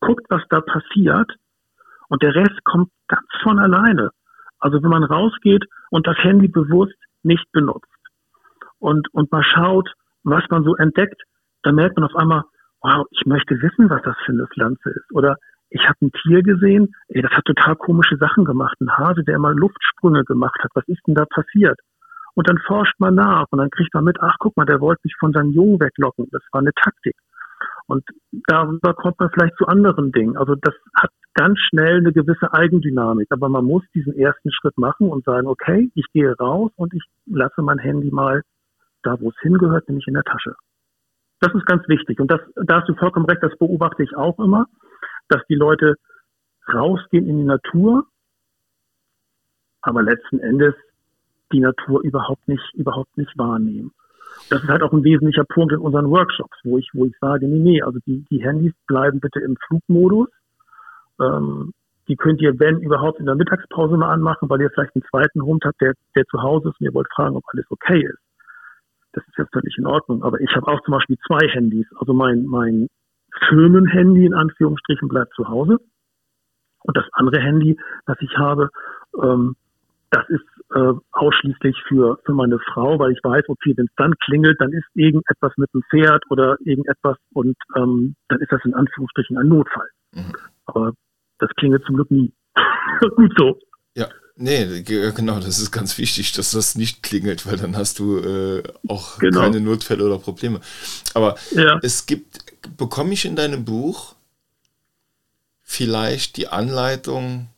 guckt, 0.00 0.26
was 0.28 0.42
da 0.50 0.60
passiert 0.60 1.30
und 2.08 2.22
der 2.22 2.34
Rest 2.34 2.64
kommt 2.64 2.90
ganz 3.08 3.26
von 3.42 3.58
alleine. 3.58 4.10
Also 4.58 4.82
wenn 4.82 4.90
man 4.90 5.04
rausgeht 5.04 5.64
und 5.90 6.06
das 6.06 6.16
Handy 6.18 6.48
bewusst 6.48 6.96
nicht 7.22 7.50
benutzt 7.52 7.86
und, 8.78 9.12
und 9.12 9.30
mal 9.32 9.44
schaut, 9.44 9.92
was 10.22 10.44
man 10.50 10.64
so 10.64 10.76
entdeckt, 10.76 11.22
dann 11.62 11.74
merkt 11.74 11.96
man 11.96 12.08
auf 12.08 12.16
einmal, 12.16 12.44
wow, 12.82 13.06
ich 13.10 13.26
möchte 13.26 13.60
wissen, 13.60 13.90
was 13.90 14.02
das 14.02 14.16
für 14.24 14.32
eine 14.32 14.46
Pflanze 14.46 14.90
ist. 14.90 15.12
Oder 15.12 15.36
ich 15.70 15.82
habe 15.82 15.98
ein 16.02 16.12
Tier 16.12 16.42
gesehen, 16.42 16.94
ey, 17.08 17.22
das 17.22 17.32
hat 17.32 17.44
total 17.44 17.76
komische 17.76 18.16
Sachen 18.16 18.44
gemacht. 18.44 18.76
Ein 18.80 18.96
Hase, 18.96 19.24
der 19.24 19.36
immer 19.36 19.52
Luftsprünge 19.52 20.24
gemacht 20.24 20.58
hat. 20.62 20.70
Was 20.74 20.86
ist 20.86 21.00
denn 21.06 21.14
da 21.14 21.24
passiert? 21.26 21.78
Und 22.34 22.48
dann 22.48 22.58
forscht 22.58 22.94
man 22.98 23.14
nach 23.14 23.46
und 23.50 23.58
dann 23.58 23.70
kriegt 23.70 23.94
man 23.94 24.04
mit, 24.04 24.18
ach 24.20 24.36
guck 24.38 24.56
mal, 24.56 24.66
der 24.66 24.80
wollte 24.80 25.00
mich 25.04 25.14
von 25.18 25.32
seinem 25.32 25.50
Jungen 25.50 25.80
weglocken. 25.80 26.28
Das 26.30 26.42
war 26.52 26.60
eine 26.60 26.72
Taktik. 26.74 27.16
Und 27.86 28.04
darüber 28.48 28.94
kommt 28.94 29.18
man 29.20 29.30
vielleicht 29.30 29.56
zu 29.56 29.66
anderen 29.66 30.12
Dingen. 30.12 30.36
Also 30.36 30.54
das 30.56 30.74
hat 30.94 31.10
ganz 31.34 31.58
schnell 31.60 31.98
eine 31.98 32.12
gewisse 32.12 32.52
Eigendynamik. 32.52 33.28
Aber 33.30 33.48
man 33.48 33.64
muss 33.64 33.84
diesen 33.94 34.14
ersten 34.14 34.50
Schritt 34.52 34.76
machen 34.76 35.08
und 35.08 35.24
sagen, 35.24 35.46
okay, 35.46 35.90
ich 35.94 36.06
gehe 36.12 36.34
raus 36.36 36.72
und 36.76 36.92
ich 36.94 37.02
lasse 37.26 37.62
mein 37.62 37.78
Handy 37.78 38.10
mal 38.10 38.42
da, 39.02 39.20
wo 39.20 39.30
es 39.30 39.36
hingehört, 39.40 39.88
nämlich 39.88 40.06
in 40.08 40.14
der 40.14 40.24
Tasche. 40.24 40.56
Das 41.40 41.54
ist 41.54 41.66
ganz 41.66 41.86
wichtig. 41.88 42.18
Und 42.18 42.30
das, 42.30 42.40
da 42.56 42.80
hast 42.80 42.88
du 42.88 42.94
vollkommen 42.94 43.26
recht, 43.26 43.42
das 43.42 43.56
beobachte 43.58 44.02
ich 44.02 44.16
auch 44.16 44.38
immer, 44.38 44.66
dass 45.28 45.42
die 45.48 45.54
Leute 45.54 45.94
rausgehen 46.72 47.28
in 47.28 47.38
die 47.38 47.44
Natur, 47.44 48.06
aber 49.82 50.02
letzten 50.02 50.40
Endes 50.40 50.74
die 51.52 51.60
Natur 51.60 52.02
überhaupt 52.02 52.48
nicht, 52.48 52.74
überhaupt 52.74 53.16
nicht 53.16 53.36
wahrnehmen. 53.38 53.92
Das 54.48 54.62
ist 54.62 54.68
halt 54.68 54.82
auch 54.82 54.92
ein 54.92 55.02
wesentlicher 55.02 55.44
Punkt 55.44 55.72
in 55.72 55.80
unseren 55.80 56.10
Workshops, 56.10 56.56
wo 56.64 56.78
ich, 56.78 56.88
wo 56.92 57.04
ich 57.04 57.14
sage, 57.20 57.48
nee, 57.48 57.58
nee, 57.58 57.82
also 57.82 57.98
die, 58.06 58.24
die 58.30 58.42
Handys 58.42 58.72
bleiben 58.86 59.20
bitte 59.20 59.40
im 59.40 59.56
Flugmodus. 59.66 60.28
Ähm, 61.20 61.72
die 62.08 62.16
könnt 62.16 62.40
ihr, 62.40 62.58
wenn 62.60 62.80
überhaupt, 62.80 63.18
in 63.18 63.26
der 63.26 63.34
Mittagspause 63.34 63.96
mal 63.96 64.12
anmachen, 64.12 64.48
weil 64.48 64.60
ihr 64.60 64.70
vielleicht 64.70 64.94
einen 64.94 65.04
zweiten 65.10 65.42
Hund 65.42 65.64
habt, 65.64 65.80
der, 65.80 65.94
der 66.14 66.24
zu 66.26 66.40
Hause 66.40 66.68
ist 66.68 66.80
und 66.80 66.86
ihr 66.86 66.94
wollt 66.94 67.08
fragen, 67.12 67.36
ob 67.36 67.44
alles 67.52 67.66
okay 67.70 68.00
ist. 68.00 68.18
Das 69.12 69.26
ist 69.26 69.38
ja 69.38 69.46
völlig 69.52 69.76
in 69.78 69.86
Ordnung. 69.86 70.22
Aber 70.22 70.40
ich 70.40 70.54
habe 70.54 70.68
auch 70.68 70.80
zum 70.82 70.92
Beispiel 70.92 71.16
zwei 71.26 71.48
Handys. 71.48 71.86
Also 71.98 72.12
mein, 72.12 72.44
mein 72.44 72.88
Firmenhandy 73.48 74.26
in 74.26 74.34
Anführungsstrichen 74.34 75.08
bleibt 75.08 75.34
zu 75.34 75.48
Hause. 75.48 75.78
Und 76.82 76.96
das 76.96 77.06
andere 77.12 77.40
Handy, 77.40 77.76
was 78.04 78.18
ich 78.20 78.36
habe, 78.36 78.70
ähm, 79.20 79.56
das 80.10 80.28
ist 80.28 80.44
äh, 80.74 80.92
ausschließlich 81.12 81.76
für, 81.88 82.18
für 82.24 82.32
meine 82.32 82.58
Frau, 82.72 82.98
weil 82.98 83.12
ich 83.12 83.20
weiß, 83.22 83.44
okay, 83.48 83.72
wenn 83.76 83.86
es 83.86 83.92
dann 83.96 84.14
klingelt, 84.24 84.60
dann 84.60 84.72
ist 84.72 84.84
irgendetwas 84.94 85.52
mit 85.56 85.72
dem 85.72 85.82
Pferd 85.90 86.24
oder 86.30 86.56
irgendetwas 86.64 87.16
und 87.32 87.56
ähm, 87.76 88.16
dann 88.28 88.40
ist 88.40 88.50
das 88.50 88.60
in 88.64 88.74
Anführungsstrichen 88.74 89.38
ein 89.38 89.48
Notfall. 89.48 89.88
Mhm. 90.12 90.32
Aber 90.66 90.92
das 91.38 91.50
klingelt 91.56 91.84
zum 91.84 91.96
Glück 91.96 92.10
nie. 92.10 92.32
Gut 93.16 93.32
so. 93.36 93.58
Ja, 93.94 94.08
nee, 94.36 94.82
genau, 94.82 95.36
das 95.36 95.58
ist 95.58 95.70
ganz 95.70 95.96
wichtig, 95.98 96.32
dass 96.32 96.50
das 96.50 96.74
nicht 96.74 97.02
klingelt, 97.02 97.46
weil 97.46 97.56
dann 97.56 97.76
hast 97.76 97.98
du 97.98 98.18
äh, 98.18 98.62
auch 98.88 99.18
genau. 99.18 99.40
keine 99.40 99.60
Notfälle 99.60 100.04
oder 100.04 100.18
Probleme. 100.18 100.60
Aber 101.14 101.36
ja. 101.52 101.78
es 101.82 102.06
gibt, 102.06 102.38
bekomme 102.76 103.12
ich 103.12 103.24
in 103.24 103.36
deinem 103.36 103.64
Buch 103.64 104.16
vielleicht 105.62 106.36
die 106.36 106.48
Anleitung, 106.48 107.48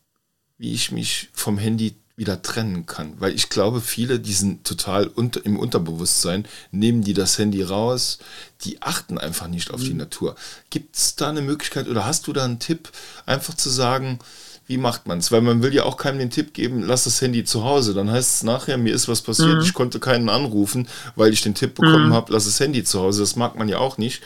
wie 0.59 0.75
ich 0.75 0.93
mich 0.93 1.31
vom 1.33 1.59
Handy 1.59 1.95
wieder 2.19 2.43
trennen 2.43 2.85
kann. 2.85 3.15
Weil 3.19 3.33
ich 3.33 3.49
glaube, 3.49 3.81
viele, 3.81 4.19
die 4.19 4.33
sind 4.33 4.65
total 4.65 5.07
unter, 5.07 5.45
im 5.47 5.59
Unterbewusstsein, 5.59 6.47
nehmen 6.73 7.03
die 7.03 7.15
das 7.15 7.39
Handy 7.39 7.63
raus, 7.63 8.19
die 8.63 8.83
achten 8.83 9.19
einfach 9.19 9.47
nicht 9.47 9.71
auf 9.71 9.81
mhm. 9.81 9.85
die 9.85 9.95
Natur. 9.95 10.35
Gibt 10.69 10.97
es 10.97 11.15
da 11.15 11.29
eine 11.29 11.43
Möglichkeit 11.43 11.87
oder 11.89 12.05
hast 12.05 12.27
du 12.27 12.33
da 12.33 12.45
einen 12.45 12.59
Tipp, 12.59 12.91
einfach 13.25 13.55
zu 13.55 13.71
sagen, 13.71 14.19
wie 14.67 14.79
macht 14.79 15.07
man 15.07 15.19
es? 15.19 15.31
Weil 15.33 15.41
man 15.41 15.63
will 15.63 15.73
ja 15.73 15.85
auch 15.85 15.97
keinem 15.97 16.19
den 16.19 16.31
Tipp 16.31 16.53
geben, 16.53 16.83
lass 16.83 17.05
das 17.05 17.23
Handy 17.23 17.45
zu 17.45 17.65
Hause. 17.65 17.95
Dann 17.95 18.11
heißt 18.11 18.35
es 18.35 18.43
nachher, 18.43 18.77
mir 18.77 18.95
ist 18.95 19.09
was 19.09 19.23
passiert, 19.23 19.57
mhm. 19.57 19.63
ich 19.63 19.73
konnte 19.73 20.01
keinen 20.01 20.29
anrufen, 20.29 20.89
weil 21.15 21.33
ich 21.33 21.41
den 21.41 21.55
Tipp 21.55 21.77
bekommen 21.77 22.09
mhm. 22.09 22.13
habe, 22.13 22.33
lass 22.33 22.45
das 22.45 22.59
Handy 22.61 22.83
zu 22.85 23.01
Hause. 23.01 23.23
Das 23.23 23.37
mag 23.37 23.57
man 23.57 23.69
ja 23.69 23.79
auch 23.79 23.97
nicht. 23.97 24.23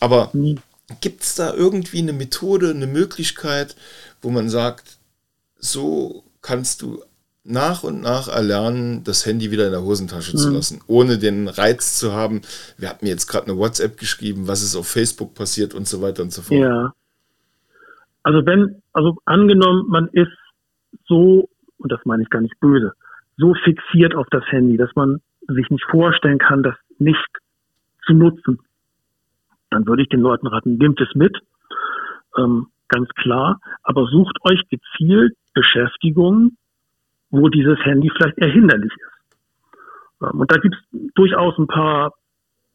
Aber 0.00 0.30
mhm. 0.32 0.58
gibt 1.00 1.22
es 1.22 1.36
da 1.36 1.54
irgendwie 1.54 2.00
eine 2.00 2.12
Methode, 2.12 2.70
eine 2.70 2.88
Möglichkeit, 2.88 3.76
wo 4.20 4.30
man 4.30 4.50
sagt, 4.50 4.98
so 5.58 6.24
kannst 6.42 6.82
du 6.82 7.02
nach 7.44 7.82
und 7.82 8.02
nach 8.02 8.28
erlernen, 8.28 9.02
das 9.04 9.24
Handy 9.26 9.50
wieder 9.50 9.66
in 9.66 9.72
der 9.72 9.82
Hosentasche 9.82 10.32
mhm. 10.32 10.38
zu 10.38 10.50
lassen, 10.50 10.80
ohne 10.86 11.18
den 11.18 11.48
Reiz 11.48 11.98
zu 11.98 12.12
haben, 12.12 12.42
wir 12.76 12.88
hatten 12.88 13.04
mir 13.04 13.10
jetzt 13.10 13.26
gerade 13.26 13.46
eine 13.46 13.56
WhatsApp 13.56 13.98
geschrieben, 13.98 14.46
was 14.46 14.62
ist 14.62 14.76
auf 14.76 14.88
Facebook 14.88 15.34
passiert 15.34 15.74
und 15.74 15.86
so 15.86 16.02
weiter 16.02 16.22
und 16.22 16.32
so 16.32 16.42
fort. 16.42 16.60
Ja. 16.60 16.92
Also 18.22 18.44
wenn, 18.44 18.82
also 18.92 19.16
angenommen, 19.24 19.88
man 19.88 20.08
ist 20.08 20.36
so, 21.06 21.48
und 21.78 21.90
das 21.90 22.00
meine 22.04 22.22
ich 22.22 22.30
gar 22.30 22.42
nicht 22.42 22.58
böse, 22.60 22.92
so 23.38 23.54
fixiert 23.64 24.14
auf 24.14 24.26
das 24.30 24.44
Handy, 24.48 24.76
dass 24.76 24.94
man 24.94 25.20
sich 25.48 25.70
nicht 25.70 25.84
vorstellen 25.90 26.38
kann, 26.38 26.62
das 26.62 26.74
nicht 26.98 27.26
zu 28.04 28.12
nutzen, 28.12 28.60
dann 29.70 29.86
würde 29.86 30.02
ich 30.02 30.08
den 30.08 30.20
Leuten 30.20 30.46
raten, 30.46 30.76
nehmt 30.76 31.00
es 31.00 31.14
mit, 31.14 31.36
ähm, 32.36 32.66
ganz 32.88 33.08
klar, 33.10 33.60
aber 33.82 34.06
sucht 34.06 34.36
euch 34.42 34.62
gezielt 34.68 35.34
Beschäftigungen, 35.54 36.58
wo 37.30 37.48
dieses 37.48 37.78
Handy 37.84 38.10
vielleicht 38.14 38.38
eher 38.38 38.50
hinderlich 38.50 38.92
ist. 38.92 39.20
Ähm, 40.22 40.40
und 40.40 40.52
da 40.52 40.58
gibt 40.58 40.74
es 40.74 41.12
durchaus 41.14 41.56
ein 41.58 41.66
paar 41.66 42.12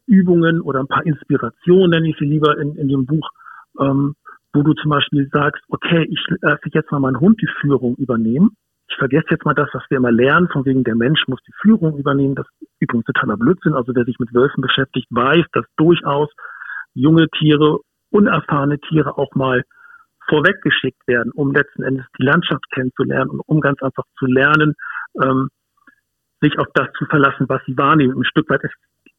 Übungen 0.06 0.60
oder 0.60 0.80
ein 0.80 0.88
paar 0.88 1.04
Inspirationen, 1.04 1.90
nenne 1.90 2.10
ich 2.10 2.16
sie 2.18 2.24
lieber 2.24 2.58
in, 2.58 2.76
in 2.76 2.88
dem 2.88 3.06
Buch, 3.06 3.28
ähm, 3.80 4.14
wo 4.52 4.62
du 4.62 4.72
zum 4.74 4.90
Beispiel 4.90 5.28
sagst, 5.32 5.62
okay, 5.68 6.06
ich 6.10 6.24
lasse 6.40 6.60
jetzt 6.72 6.90
mal 6.90 7.00
meinen 7.00 7.20
Hund 7.20 7.40
die 7.42 7.50
Führung 7.60 7.96
übernehmen. 7.96 8.56
Ich 8.88 8.96
vergesse 8.96 9.26
jetzt 9.30 9.44
mal 9.44 9.54
das, 9.54 9.68
was 9.72 9.82
wir 9.90 9.98
immer 9.98 10.12
lernen, 10.12 10.48
von 10.48 10.64
wegen 10.64 10.84
der 10.84 10.94
Mensch 10.94 11.26
muss 11.26 11.40
die 11.46 11.52
Führung 11.60 11.98
übernehmen. 11.98 12.36
Das 12.36 12.46
ist 12.60 12.70
übrigens 12.78 13.06
totaler 13.06 13.36
Blödsinn. 13.36 13.74
Also 13.74 13.94
wer 13.94 14.04
sich 14.04 14.18
mit 14.18 14.32
Wölfen 14.32 14.62
beschäftigt, 14.62 15.08
weiß, 15.10 15.44
dass 15.52 15.66
durchaus 15.76 16.30
junge 16.94 17.28
Tiere, 17.28 17.80
unerfahrene 18.10 18.78
Tiere 18.78 19.18
auch 19.18 19.34
mal 19.34 19.64
vorweggeschickt 20.28 21.06
werden, 21.06 21.32
um 21.32 21.52
letzten 21.52 21.82
Endes 21.82 22.06
die 22.18 22.24
Landschaft 22.24 22.64
kennenzulernen 22.72 23.30
und 23.30 23.40
um 23.46 23.60
ganz 23.60 23.82
einfach 23.82 24.04
zu 24.18 24.26
lernen, 24.26 24.74
ähm, 25.22 25.48
sich 26.40 26.58
auf 26.58 26.66
das 26.74 26.88
zu 26.98 27.06
verlassen, 27.06 27.48
was 27.48 27.62
sie 27.66 27.76
wahrnehmen. 27.76 28.16
Ein 28.18 28.24
Stück 28.24 28.48
weit 28.50 28.62
ist 28.62 28.74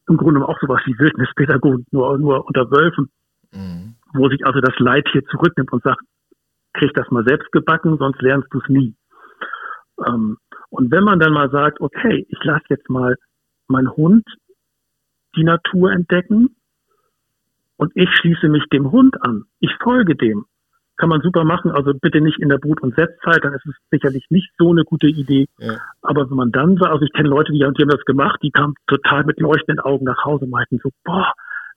im 0.08 0.16
Grunde 0.16 0.46
auch 0.46 0.58
sowas 0.60 0.80
wie 0.86 0.98
Wildnispädagogik, 0.98 1.86
nur, 1.92 2.16
nur 2.18 2.46
unter 2.46 2.70
Wölfen. 2.70 3.10
Mhm 3.52 3.94
wo 4.12 4.28
sich 4.28 4.44
also 4.46 4.60
das 4.60 4.78
Leid 4.78 5.06
hier 5.12 5.24
zurücknimmt 5.26 5.72
und 5.72 5.82
sagt, 5.82 6.02
krieg 6.74 6.92
das 6.94 7.10
mal 7.10 7.24
selbst 7.24 7.50
gebacken, 7.52 7.96
sonst 7.98 8.20
lernst 8.22 8.48
du 8.52 8.60
es 8.60 8.68
nie. 8.68 8.94
Ähm, 10.06 10.38
und 10.70 10.90
wenn 10.90 11.04
man 11.04 11.18
dann 11.18 11.32
mal 11.32 11.50
sagt, 11.50 11.80
okay, 11.80 12.26
ich 12.28 12.44
lasse 12.44 12.64
jetzt 12.68 12.88
mal 12.88 13.16
meinen 13.66 13.90
Hund 13.90 14.24
die 15.36 15.44
Natur 15.44 15.92
entdecken 15.92 16.56
und 17.76 17.92
ich 17.94 18.08
schließe 18.16 18.48
mich 18.48 18.64
dem 18.72 18.90
Hund 18.90 19.20
an, 19.22 19.44
ich 19.60 19.70
folge 19.82 20.14
dem, 20.14 20.46
kann 20.98 21.08
man 21.08 21.22
super 21.22 21.44
machen. 21.44 21.70
Also 21.70 21.92
bitte 21.94 22.20
nicht 22.20 22.38
in 22.38 22.48
der 22.48 22.58
Brut- 22.58 22.82
und 22.82 22.94
Setzzeit, 22.94 23.42
dann 23.42 23.54
ist 23.54 23.66
es 23.66 23.74
sicherlich 23.90 24.26
nicht 24.30 24.50
so 24.58 24.70
eine 24.70 24.84
gute 24.84 25.06
Idee. 25.06 25.46
Ja. 25.58 25.78
Aber 26.02 26.28
wenn 26.28 26.36
man 26.36 26.52
dann 26.52 26.76
sagt, 26.76 26.92
also 26.92 27.04
ich 27.04 27.12
kenne 27.12 27.28
Leute, 27.28 27.52
die, 27.52 27.58
die 27.58 27.64
haben 27.64 27.74
das 27.88 28.04
gemacht, 28.04 28.40
die 28.42 28.50
kamen 28.50 28.74
total 28.86 29.24
mit 29.24 29.40
leuchtenden 29.40 29.80
Augen 29.80 30.04
nach 30.04 30.24
Hause 30.24 30.44
und 30.44 30.50
meinten 30.50 30.78
so, 30.82 30.90
boah, 31.04 31.32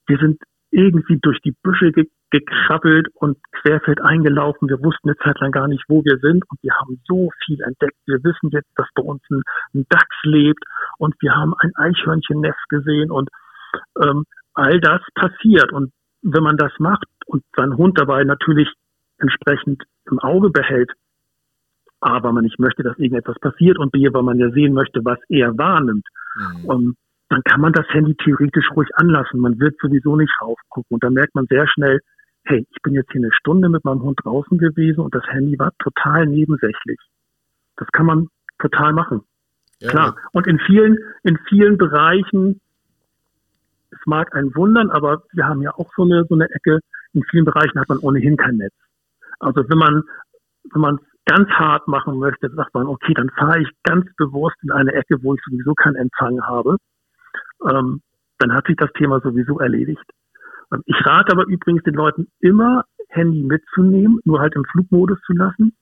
wir 0.07 0.17
sind 0.17 0.41
irgendwie 0.71 1.19
durch 1.21 1.39
die 1.41 1.53
Büsche 1.63 1.91
ge 1.91 2.07
gekrabbelt 2.33 3.09
und 3.15 3.37
querfeld 3.51 4.01
eingelaufen. 4.01 4.69
Wir 4.69 4.81
wussten 4.81 5.09
eine 5.09 5.17
Zeit 5.17 5.37
lang 5.41 5.51
gar 5.51 5.67
nicht, 5.67 5.83
wo 5.89 6.01
wir 6.05 6.17
sind 6.19 6.49
und 6.49 6.63
wir 6.63 6.73
haben 6.79 7.01
so 7.05 7.29
viel 7.43 7.59
entdeckt. 7.59 7.97
Wir 8.05 8.23
wissen 8.23 8.51
jetzt, 8.51 8.69
dass 8.77 8.87
bei 8.95 9.03
uns 9.03 9.21
ein, 9.29 9.41
ein 9.73 9.85
Dachs 9.89 10.15
lebt 10.23 10.63
und 10.97 11.13
wir 11.19 11.35
haben 11.35 11.53
ein 11.59 11.73
Eichhörnchennest 11.75 12.69
gesehen 12.69 13.11
und 13.11 13.27
ähm, 14.01 14.23
all 14.53 14.79
das 14.79 15.01
passiert. 15.13 15.73
Und 15.73 15.91
wenn 16.21 16.41
man 16.41 16.55
das 16.55 16.71
macht 16.79 17.03
und 17.25 17.43
seinen 17.53 17.75
Hund 17.75 17.99
dabei 17.99 18.23
natürlich 18.23 18.69
entsprechend 19.21 19.83
im 20.09 20.19
Auge 20.19 20.49
behält, 20.49 20.91
aber 21.99 22.31
man 22.31 22.43
nicht 22.43 22.59
möchte, 22.59 22.83
dass 22.83 22.97
irgendetwas 22.97 23.39
passiert 23.39 23.77
und 23.77 23.91
B, 23.91 24.11
weil 24.11 24.23
man 24.23 24.39
ja 24.39 24.49
sehen 24.51 24.73
möchte, 24.73 25.05
was 25.05 25.19
er 25.29 25.57
wahrnimmt. 25.57 26.05
Mhm. 26.35 26.65
Um, 26.65 26.95
dann 27.29 27.43
kann 27.43 27.61
man 27.61 27.71
das 27.71 27.87
Handy 27.89 28.15
theoretisch 28.15 28.69
ruhig 28.75 28.89
anlassen. 28.95 29.39
Man 29.39 29.59
wird 29.59 29.75
sowieso 29.81 30.17
nicht 30.17 30.33
raufgucken. 30.41 30.95
Und 30.95 31.03
dann 31.03 31.13
merkt 31.13 31.33
man 31.33 31.45
sehr 31.47 31.65
schnell, 31.67 32.01
hey, 32.43 32.67
ich 32.69 32.81
bin 32.81 32.93
jetzt 32.93 33.11
hier 33.11 33.21
eine 33.21 33.31
Stunde 33.31 33.69
mit 33.69 33.85
meinem 33.85 34.01
Hund 34.01 34.19
draußen 34.23 34.57
gewesen 34.57 34.99
und 34.99 35.15
das 35.15 35.25
Handy 35.27 35.57
war 35.57 35.71
total 35.79 36.25
nebensächlich. 36.25 36.99
Das 37.77 37.87
kann 37.93 38.05
man 38.05 38.27
total 38.59 38.91
machen. 38.93 39.21
Ja, 39.79 39.89
Klar. 39.89 40.15
Und 40.33 40.47
in 40.47 40.59
vielen, 40.59 40.97
in 41.23 41.37
vielen 41.47 41.77
Bereichen, 41.77 42.59
es 43.91 43.99
mag 44.05 44.35
einen 44.35 44.53
wundern, 44.55 44.89
aber 44.89 45.23
wir 45.31 45.45
haben 45.45 45.61
ja 45.61 45.71
auch 45.75 45.91
so 45.95 46.03
eine, 46.03 46.25
so 46.27 46.35
eine 46.35 46.49
Ecke, 46.49 46.79
in 47.13 47.23
vielen 47.29 47.45
Bereichen 47.45 47.79
hat 47.79 47.89
man 47.89 47.99
ohnehin 47.99 48.37
kein 48.37 48.57
Netz. 48.57 48.73
Also 49.41 49.67
wenn 49.69 49.77
man, 49.77 50.03
wenn 50.73 50.81
man 50.81 50.99
ganz 51.25 51.49
hart 51.49 51.87
machen 51.87 52.17
möchte, 52.17 52.49
sagt 52.49 52.73
man, 52.73 52.87
okay, 52.87 53.13
dann 53.13 53.29
fahre 53.29 53.61
ich 53.61 53.69
ganz 53.83 54.05
bewusst 54.15 54.55
in 54.63 54.71
eine 54.71 54.93
Ecke, 54.93 55.21
wo 55.21 55.33
ich 55.35 55.41
sowieso 55.45 55.73
keinen 55.73 55.95
Empfang 55.95 56.41
habe 56.41 56.77
ähm, 57.69 58.01
dann 58.39 58.53
hat 58.53 58.65
sich 58.67 58.75
das 58.75 58.91
Thema 58.93 59.19
sowieso 59.21 59.59
erledigt. 59.59 60.03
Ähm, 60.73 60.81
ich 60.85 61.05
rate 61.05 61.31
aber 61.31 61.45
übrigens 61.47 61.83
den 61.83 61.93
Leuten 61.93 62.27
immer, 62.39 62.85
Handy 63.09 63.43
mitzunehmen, 63.43 64.19
nur 64.23 64.39
halt 64.39 64.55
im 64.55 64.65
Flugmodus 64.65 65.19
zu 65.25 65.33
lassen. 65.33 65.75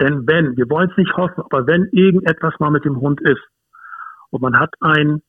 Denn 0.00 0.26
wenn, 0.26 0.56
wir 0.56 0.68
wollen 0.68 0.90
es 0.90 0.96
nicht 0.96 1.16
hoffen, 1.16 1.42
aber 1.50 1.66
wenn 1.66 1.88
irgendetwas 1.90 2.54
mal 2.60 2.70
mit 2.70 2.84
dem 2.84 3.00
Hund 3.00 3.20
ist 3.22 3.42
und 4.30 4.42
man 4.42 4.58
hat 4.58 4.74
ein 4.80 5.22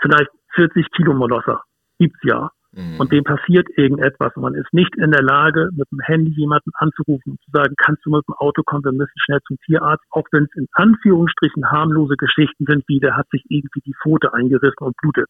vielleicht 0.00 0.30
40 0.54 0.90
Kilo 0.92 1.14
Molosser, 1.14 1.64
gibt's 1.98 2.20
ja, 2.22 2.50
Mhm. 2.78 3.00
Und 3.00 3.12
dem 3.12 3.24
passiert 3.24 3.66
irgendetwas. 3.76 4.34
Und 4.36 4.42
man 4.42 4.54
ist 4.54 4.72
nicht 4.72 4.94
in 4.96 5.10
der 5.10 5.22
Lage, 5.22 5.70
mit 5.72 5.90
dem 5.90 5.98
Handy 6.00 6.30
jemanden 6.30 6.70
anzurufen 6.74 7.32
und 7.32 7.40
zu 7.42 7.50
sagen, 7.50 7.74
kannst 7.76 8.06
du 8.06 8.10
mit 8.10 8.22
dem 8.28 8.34
Auto 8.34 8.62
kommen, 8.62 8.84
wir 8.84 8.92
müssen 8.92 9.18
schnell 9.24 9.40
zum 9.48 9.58
Tierarzt, 9.66 10.04
auch 10.10 10.26
wenn 10.30 10.44
es 10.44 10.54
in 10.54 10.68
Anführungsstrichen 10.72 11.72
harmlose 11.72 12.14
Geschichten 12.16 12.66
sind, 12.68 12.84
wie 12.86 13.00
der 13.00 13.16
hat 13.16 13.28
sich 13.30 13.42
irgendwie 13.48 13.80
die 13.84 13.94
Pfote 14.00 14.32
eingerissen 14.32 14.78
und 14.86 14.96
blutet. 14.98 15.28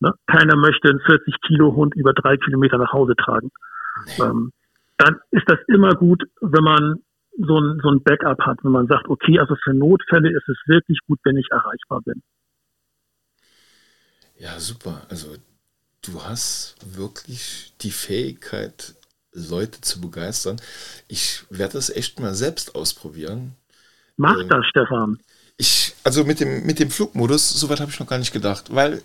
Ne? 0.00 0.12
Keiner 0.26 0.56
möchte 0.56 0.90
einen 0.90 1.00
40 1.00 1.40
Kilo 1.46 1.74
Hund 1.74 1.94
über 1.96 2.12
drei 2.12 2.36
Kilometer 2.36 2.76
nach 2.76 2.92
Hause 2.92 3.16
tragen. 3.16 3.50
Nee. 4.04 4.24
Ähm, 4.24 4.52
dann 4.98 5.16
ist 5.30 5.48
das 5.48 5.58
immer 5.68 5.94
gut, 5.94 6.24
wenn 6.42 6.64
man 6.64 6.96
so 7.38 7.58
ein, 7.58 7.80
so 7.82 7.88
ein 7.88 8.02
Backup 8.02 8.40
hat, 8.40 8.58
wenn 8.64 8.72
man 8.72 8.86
sagt, 8.86 9.08
okay, 9.08 9.38
also 9.38 9.56
für 9.64 9.72
Notfälle 9.72 10.30
ist 10.30 10.48
es 10.48 10.58
wirklich 10.66 10.98
gut, 11.06 11.20
wenn 11.24 11.38
ich 11.38 11.48
erreichbar 11.50 12.02
bin. 12.02 12.22
Ja, 14.38 14.58
super. 14.58 15.02
Also 15.08 15.36
du 16.06 16.22
hast 16.22 16.76
wirklich 16.84 17.72
die 17.80 17.90
Fähigkeit, 17.90 18.94
Leute 19.32 19.80
zu 19.80 20.00
begeistern. 20.00 20.60
Ich 21.08 21.44
werde 21.50 21.74
das 21.74 21.90
echt 21.90 22.20
mal 22.20 22.34
selbst 22.34 22.74
ausprobieren. 22.74 23.54
Mach 24.16 24.38
äh, 24.38 24.46
das, 24.48 24.64
Stefan. 24.66 25.18
Ich, 25.58 25.94
also 26.04 26.24
mit 26.24 26.40
dem, 26.40 26.64
mit 26.64 26.78
dem 26.78 26.90
Flugmodus, 26.90 27.48
soweit 27.50 27.80
habe 27.80 27.90
ich 27.90 28.00
noch 28.00 28.06
gar 28.06 28.18
nicht 28.18 28.32
gedacht, 28.32 28.74
weil 28.74 29.02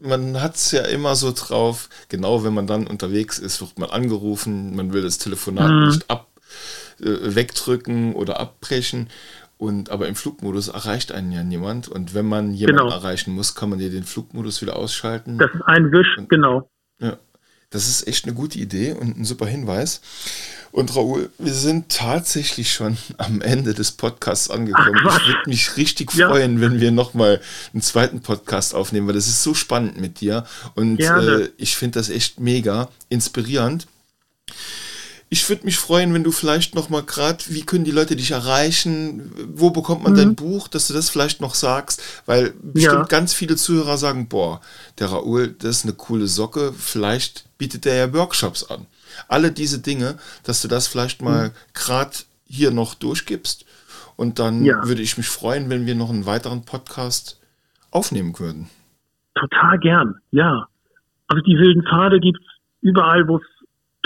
man 0.00 0.40
hat 0.40 0.56
es 0.56 0.72
ja 0.72 0.82
immer 0.82 1.14
so 1.14 1.32
drauf, 1.32 1.88
genau 2.08 2.42
wenn 2.42 2.54
man 2.54 2.66
dann 2.66 2.86
unterwegs 2.86 3.38
ist, 3.38 3.60
wird 3.60 3.78
man 3.78 3.90
angerufen, 3.90 4.74
man 4.74 4.92
will 4.92 5.02
das 5.02 5.18
Telefonat 5.18 5.70
mhm. 5.70 5.88
nicht 5.88 6.10
ab, 6.10 6.28
äh, 7.00 7.34
wegdrücken 7.34 8.14
oder 8.14 8.40
abbrechen. 8.40 9.10
Und 9.60 9.90
aber 9.90 10.08
im 10.08 10.14
Flugmodus 10.14 10.68
erreicht 10.68 11.12
einen 11.12 11.32
ja 11.32 11.42
niemand. 11.42 11.86
Und 11.86 12.14
wenn 12.14 12.24
man 12.24 12.54
jemanden 12.54 12.84
genau. 12.84 12.90
erreichen 12.90 13.34
muss, 13.34 13.54
kann 13.54 13.68
man 13.68 13.78
ja 13.78 13.90
den 13.90 14.04
Flugmodus 14.04 14.62
wieder 14.62 14.74
ausschalten. 14.74 15.36
Das 15.36 15.50
ist 15.52 15.60
ein 15.66 15.92
Wisch, 15.92 16.16
und, 16.16 16.30
genau. 16.30 16.70
Ja, 16.98 17.18
das 17.68 17.86
ist 17.86 18.08
echt 18.08 18.24
eine 18.24 18.32
gute 18.32 18.58
Idee 18.58 18.92
und 18.92 19.18
ein 19.18 19.26
super 19.26 19.44
Hinweis. 19.44 20.00
Und 20.72 20.96
Raoul, 20.96 21.28
wir 21.36 21.52
sind 21.52 21.90
tatsächlich 21.90 22.72
schon 22.72 22.96
am 23.18 23.42
Ende 23.42 23.74
des 23.74 23.92
Podcasts 23.92 24.48
angekommen. 24.48 24.98
Ach, 25.06 25.20
ich 25.20 25.26
würde 25.26 25.50
mich 25.50 25.76
richtig 25.76 26.14
ja. 26.14 26.30
freuen, 26.30 26.62
wenn 26.62 26.80
wir 26.80 26.90
nochmal 26.90 27.42
einen 27.74 27.82
zweiten 27.82 28.22
Podcast 28.22 28.74
aufnehmen, 28.74 29.08
weil 29.08 29.14
das 29.14 29.26
ist 29.26 29.42
so 29.42 29.52
spannend 29.52 30.00
mit 30.00 30.22
dir. 30.22 30.46
Und 30.74 31.00
äh, 31.00 31.50
ich 31.58 31.76
finde 31.76 31.98
das 31.98 32.08
echt 32.08 32.40
mega 32.40 32.88
inspirierend 33.10 33.86
ich 35.32 35.48
würde 35.48 35.64
mich 35.64 35.78
freuen, 35.78 36.12
wenn 36.12 36.24
du 36.24 36.32
vielleicht 36.32 36.74
noch 36.74 36.90
mal 36.90 37.04
gerade, 37.04 37.38
wie 37.48 37.64
können 37.64 37.84
die 37.84 37.92
Leute 37.92 38.16
dich 38.16 38.32
erreichen? 38.32 39.32
Wo 39.54 39.70
bekommt 39.70 40.02
man 40.02 40.12
mhm. 40.12 40.16
dein 40.16 40.34
Buch, 40.34 40.66
dass 40.66 40.88
du 40.88 40.92
das 40.92 41.08
vielleicht 41.08 41.40
noch 41.40 41.54
sagst? 41.54 42.02
Weil 42.26 42.52
bestimmt 42.60 42.94
ja. 42.94 43.04
ganz 43.04 43.32
viele 43.32 43.54
Zuhörer 43.54 43.96
sagen, 43.96 44.28
boah, 44.28 44.60
der 44.98 45.06
Raoul, 45.06 45.54
das 45.56 45.78
ist 45.78 45.84
eine 45.84 45.94
coole 45.94 46.26
Socke. 46.26 46.72
Vielleicht 46.76 47.44
bietet 47.58 47.86
er 47.86 47.94
ja 47.94 48.12
Workshops 48.12 48.68
an. 48.68 48.86
Alle 49.28 49.52
diese 49.52 49.78
Dinge, 49.78 50.18
dass 50.42 50.62
du 50.62 50.68
das 50.68 50.88
vielleicht 50.88 51.22
mal 51.22 51.48
mhm. 51.48 51.52
gerade 51.74 52.16
hier 52.44 52.72
noch 52.72 52.96
durchgibst 52.96 53.64
Und 54.16 54.40
dann 54.40 54.64
ja. 54.64 54.84
würde 54.84 55.02
ich 55.02 55.16
mich 55.16 55.28
freuen, 55.28 55.70
wenn 55.70 55.86
wir 55.86 55.94
noch 55.94 56.10
einen 56.10 56.26
weiteren 56.26 56.64
Podcast 56.64 57.40
aufnehmen 57.92 58.36
würden. 58.36 58.68
Total 59.36 59.78
gern, 59.78 60.16
ja. 60.32 60.66
Also 61.28 61.40
die 61.42 61.56
wilden 61.56 61.84
Pfade 61.84 62.18
gibt 62.18 62.40
es 62.40 62.46
überall, 62.80 63.28
wo 63.28 63.36
es 63.36 63.44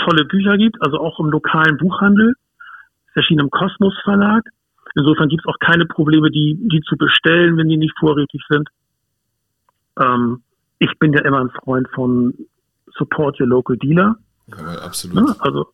tolle 0.05 0.25
Bücher 0.25 0.57
gibt, 0.57 0.81
also 0.81 0.99
auch 0.99 1.19
im 1.19 1.27
lokalen 1.27 1.77
Buchhandel. 1.77 2.33
Es 3.09 3.17
erschien 3.17 3.39
im 3.39 3.49
Kosmos 3.49 3.93
Verlag. 4.03 4.43
Insofern 4.95 5.29
gibt 5.29 5.43
es 5.45 5.53
auch 5.53 5.59
keine 5.59 5.85
Probleme, 5.85 6.31
die, 6.31 6.57
die 6.71 6.81
zu 6.81 6.95
bestellen, 6.95 7.57
wenn 7.57 7.67
die 7.67 7.77
nicht 7.77 7.97
vorrätig 7.99 8.41
sind. 8.49 8.69
Ähm, 9.99 10.43
ich 10.79 10.91
bin 10.99 11.13
ja 11.13 11.21
immer 11.21 11.41
ein 11.41 11.49
Freund 11.49 11.87
von 11.93 12.33
Support 12.97 13.39
Your 13.39 13.47
Local 13.47 13.77
Dealer. 13.77 14.15
Ja, 14.47 14.85
absolut. 14.85 15.27
Ja, 15.27 15.35
also 15.39 15.67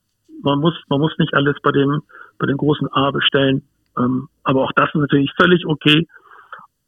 man 0.44 0.60
muss, 0.60 0.74
man 0.90 1.00
muss 1.00 1.14
nicht 1.20 1.34
alles 1.34 1.56
bei 1.62 1.72
dem, 1.72 2.02
bei 2.40 2.48
den 2.48 2.58
großen 2.58 2.88
A 2.92 3.12
bestellen. 3.12 3.64
Ähm, 3.98 4.30
aber 4.44 4.64
auch 4.64 4.72
das 4.76 4.90
ist 4.90 5.02
natürlich 5.02 5.32
völlig 5.40 5.66
okay. 5.66 6.08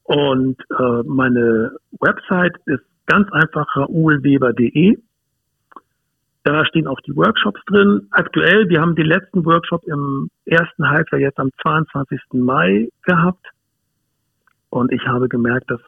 Und 0.03 0.59
äh, 0.79 1.03
meine 1.05 1.77
Website 1.99 2.55
ist 2.65 2.83
ganz 3.05 3.31
einfach 3.31 3.67
raoulweber.de. 3.75 4.97
Da 6.43 6.65
stehen 6.65 6.87
auch 6.87 6.99
die 7.01 7.15
Workshops 7.15 7.61
drin. 7.67 8.07
Aktuell, 8.11 8.67
wir 8.67 8.81
haben 8.81 8.95
den 8.95 9.05
letzten 9.05 9.45
Workshop 9.45 9.83
im 9.85 10.29
ersten 10.45 10.89
Halbjahr 10.89 11.21
jetzt 11.21 11.39
am 11.39 11.49
22. 11.61 12.19
Mai 12.33 12.89
gehabt. 13.03 13.45
Und 14.69 14.91
ich 14.91 15.05
habe 15.07 15.29
gemerkt, 15.29 15.71
dass 15.71 15.79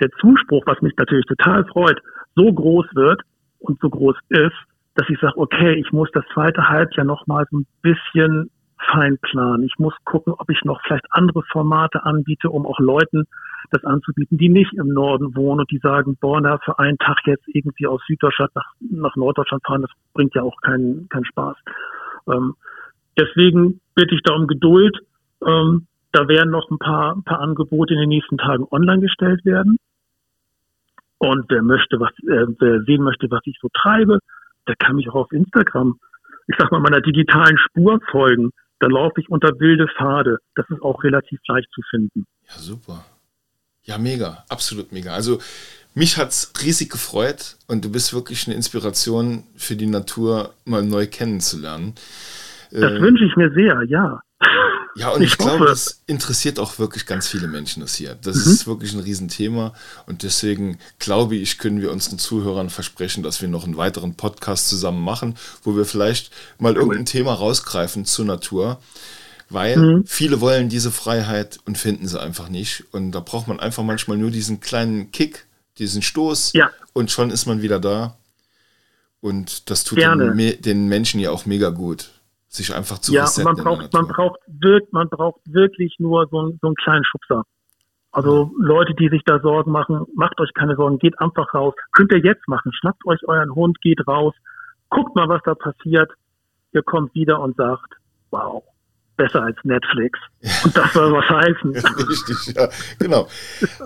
der 0.00 0.10
Zuspruch, 0.20 0.64
was 0.66 0.80
mich 0.82 0.96
natürlich 0.96 1.26
total 1.26 1.64
freut, 1.66 2.00
so 2.34 2.52
groß 2.52 2.86
wird 2.94 3.22
und 3.60 3.78
so 3.80 3.88
groß 3.88 4.16
ist, 4.30 4.56
dass 4.96 5.08
ich 5.08 5.18
sage, 5.20 5.36
okay, 5.36 5.74
ich 5.74 5.92
muss 5.92 6.08
das 6.12 6.24
zweite 6.32 6.68
Halbjahr 6.68 7.06
noch 7.06 7.26
mal 7.26 7.46
so 7.50 7.58
ein 7.58 7.66
bisschen 7.82 8.50
fein 8.92 9.18
planen. 9.18 9.64
Ich 9.64 9.78
muss 9.78 9.94
gucken, 10.04 10.32
ob 10.36 10.50
ich 10.50 10.62
noch 10.64 10.80
vielleicht 10.82 11.06
andere 11.10 11.42
Formate 11.50 12.04
anbiete, 12.04 12.50
um 12.50 12.66
auch 12.66 12.78
Leuten 12.78 13.24
das 13.70 13.84
anzubieten, 13.84 14.38
die 14.38 14.48
nicht 14.48 14.72
im 14.74 14.88
Norden 14.88 15.34
wohnen 15.34 15.60
und 15.60 15.70
die 15.70 15.78
sagen, 15.78 16.16
boah, 16.20 16.40
na, 16.40 16.58
für 16.58 16.78
einen 16.78 16.98
Tag 16.98 17.18
jetzt 17.26 17.46
irgendwie 17.48 17.86
aus 17.86 18.00
Süddeutschland 18.06 18.54
nach, 18.54 18.72
nach 18.80 19.16
Norddeutschland 19.16 19.64
fahren, 19.66 19.82
das 19.82 19.90
bringt 20.12 20.34
ja 20.34 20.42
auch 20.42 20.60
keinen, 20.60 21.08
keinen 21.08 21.24
Spaß. 21.24 21.56
Ähm, 22.28 22.54
deswegen 23.18 23.80
bitte 23.94 24.14
ich 24.14 24.22
da 24.22 24.34
um 24.34 24.46
Geduld. 24.46 24.98
Ähm, 25.44 25.86
da 26.12 26.28
werden 26.28 26.50
noch 26.50 26.70
ein 26.70 26.78
paar, 26.78 27.16
ein 27.16 27.24
paar 27.24 27.40
Angebote 27.40 27.94
in 27.94 28.00
den 28.00 28.08
nächsten 28.08 28.38
Tagen 28.38 28.66
online 28.70 29.00
gestellt 29.00 29.44
werden. 29.44 29.78
Und 31.18 31.46
wer 31.48 31.62
möchte, 31.62 31.98
was, 32.00 32.12
äh, 32.28 32.46
wer 32.58 32.82
sehen 32.82 33.02
möchte, 33.02 33.30
was 33.30 33.40
ich 33.44 33.58
so 33.60 33.68
treibe, 33.72 34.18
der 34.68 34.76
kann 34.76 34.96
mich 34.96 35.08
auch 35.08 35.14
auf 35.14 35.32
Instagram, 35.32 35.98
ich 36.46 36.56
sag 36.58 36.70
mal, 36.70 36.80
meiner 36.80 37.00
digitalen 37.00 37.58
Spur 37.58 38.00
folgen. 38.10 38.50
Da 38.80 38.88
laufe 38.88 39.20
ich 39.20 39.28
unter 39.30 39.58
wilde 39.58 39.86
Pfade. 39.96 40.38
Das 40.54 40.68
ist 40.68 40.82
auch 40.82 41.02
relativ 41.04 41.40
leicht 41.46 41.68
zu 41.74 41.80
finden. 41.90 42.26
Ja, 42.48 42.58
super. 42.58 43.04
Ja, 43.84 43.98
mega. 43.98 44.44
Absolut 44.48 44.92
mega. 44.92 45.12
Also, 45.12 45.38
mich 45.94 46.16
hat 46.16 46.30
es 46.30 46.52
riesig 46.62 46.90
gefreut 46.90 47.56
und 47.68 47.84
du 47.84 47.92
bist 47.92 48.12
wirklich 48.12 48.46
eine 48.46 48.56
Inspiration 48.56 49.44
für 49.56 49.76
die 49.76 49.86
Natur 49.86 50.54
mal 50.64 50.82
neu 50.82 51.06
kennenzulernen. 51.06 51.94
Das 52.70 52.92
äh, 52.92 53.00
wünsche 53.00 53.24
ich 53.24 53.36
mir 53.36 53.52
sehr, 53.52 53.82
ja. 53.86 54.20
Ja, 54.96 55.10
und 55.10 55.22
ich, 55.22 55.32
ich 55.32 55.38
glaube, 55.38 55.66
das 55.66 56.00
interessiert 56.06 56.58
auch 56.58 56.78
wirklich 56.78 57.06
ganz 57.06 57.26
viele 57.26 57.48
Menschen 57.48 57.80
das 57.80 57.94
hier. 57.96 58.14
Das 58.14 58.36
mhm. 58.36 58.52
ist 58.52 58.66
wirklich 58.66 58.92
ein 58.92 59.00
Riesenthema 59.00 59.74
und 60.06 60.22
deswegen 60.22 60.78
glaube 60.98 61.36
ich, 61.36 61.58
können 61.58 61.80
wir 61.80 61.90
unseren 61.90 62.18
Zuhörern 62.18 62.70
versprechen, 62.70 63.22
dass 63.22 63.40
wir 63.42 63.48
noch 63.48 63.64
einen 63.64 63.76
weiteren 63.76 64.14
Podcast 64.14 64.68
zusammen 64.68 65.02
machen, 65.02 65.36
wo 65.64 65.76
wir 65.76 65.84
vielleicht 65.84 66.30
mal 66.58 66.76
irgendein 66.76 67.06
Thema 67.06 67.34
rausgreifen 67.34 68.04
zur 68.04 68.24
Natur, 68.24 68.80
weil 69.50 69.76
mhm. 69.76 70.04
viele 70.06 70.40
wollen 70.40 70.68
diese 70.68 70.92
Freiheit 70.92 71.58
und 71.66 71.76
finden 71.76 72.06
sie 72.06 72.20
einfach 72.20 72.48
nicht 72.48 72.84
und 72.92 73.12
da 73.12 73.20
braucht 73.20 73.48
man 73.48 73.58
einfach 73.58 73.82
manchmal 73.82 74.16
nur 74.16 74.30
diesen 74.30 74.60
kleinen 74.60 75.10
Kick, 75.10 75.46
diesen 75.78 76.02
Stoß 76.02 76.52
ja. 76.52 76.70
und 76.92 77.10
schon 77.10 77.30
ist 77.30 77.46
man 77.46 77.62
wieder 77.62 77.80
da 77.80 78.16
und 79.20 79.70
das 79.70 79.82
tut 79.82 79.98
den, 79.98 80.56
den 80.60 80.86
Menschen 80.86 81.18
ja 81.18 81.32
auch 81.32 81.46
mega 81.46 81.70
gut 81.70 82.13
sich 82.54 82.74
einfach 82.74 82.98
zu 82.98 83.12
Ja, 83.12 83.26
man 83.42 83.56
braucht, 83.56 83.92
man 83.92 84.06
braucht, 84.06 84.40
wirk, 84.46 84.92
man 84.92 85.08
braucht 85.08 85.40
wirklich 85.46 85.96
nur 85.98 86.26
so, 86.30 86.52
so 86.60 86.66
einen 86.68 86.76
kleinen 86.76 87.04
Schubser. 87.04 87.44
Also. 88.12 88.52
Leute, 88.58 88.94
die 88.94 89.08
sich 89.08 89.22
da 89.24 89.40
Sorgen 89.40 89.72
machen, 89.72 90.06
macht 90.14 90.40
euch 90.40 90.54
keine 90.54 90.76
Sorgen, 90.76 90.98
geht 90.98 91.18
einfach 91.18 91.52
raus. 91.52 91.74
Könnt 91.92 92.12
ihr 92.12 92.20
jetzt 92.20 92.46
machen. 92.46 92.72
Schnappt 92.72 93.04
euch 93.06 93.20
euren 93.26 93.54
Hund, 93.54 93.80
geht 93.80 94.06
raus, 94.06 94.34
guckt 94.88 95.16
mal, 95.16 95.28
was 95.28 95.42
da 95.44 95.54
passiert. 95.54 96.12
Ihr 96.72 96.82
kommt 96.82 97.14
wieder 97.14 97.40
und 97.40 97.56
sagt, 97.56 97.94
wow, 98.30 98.62
besser 99.16 99.42
als 99.42 99.56
Netflix. 99.64 100.18
Und 100.64 100.76
das 100.76 100.92
soll 100.92 101.12
was 101.12 101.28
heißen. 101.28 101.70
Richtig, 102.08 102.54
ja, 102.54 102.68
genau. 103.00 103.26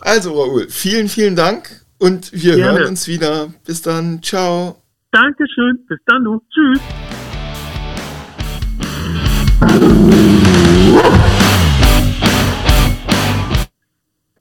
Also, 0.02 0.32
Raoul, 0.32 0.68
vielen, 0.68 1.08
vielen 1.08 1.36
Dank 1.36 1.68
und 1.98 2.32
wir 2.32 2.56
Gerne. 2.56 2.80
hören 2.80 2.88
uns 2.88 3.08
wieder. 3.08 3.48
Bis 3.66 3.82
dann. 3.82 4.22
Ciao. 4.22 4.76
Dankeschön. 5.10 5.84
Bis 5.88 5.98
dann, 6.06 6.24
du. 6.24 6.42
Tschüss. 6.52 7.27
you 9.60 11.37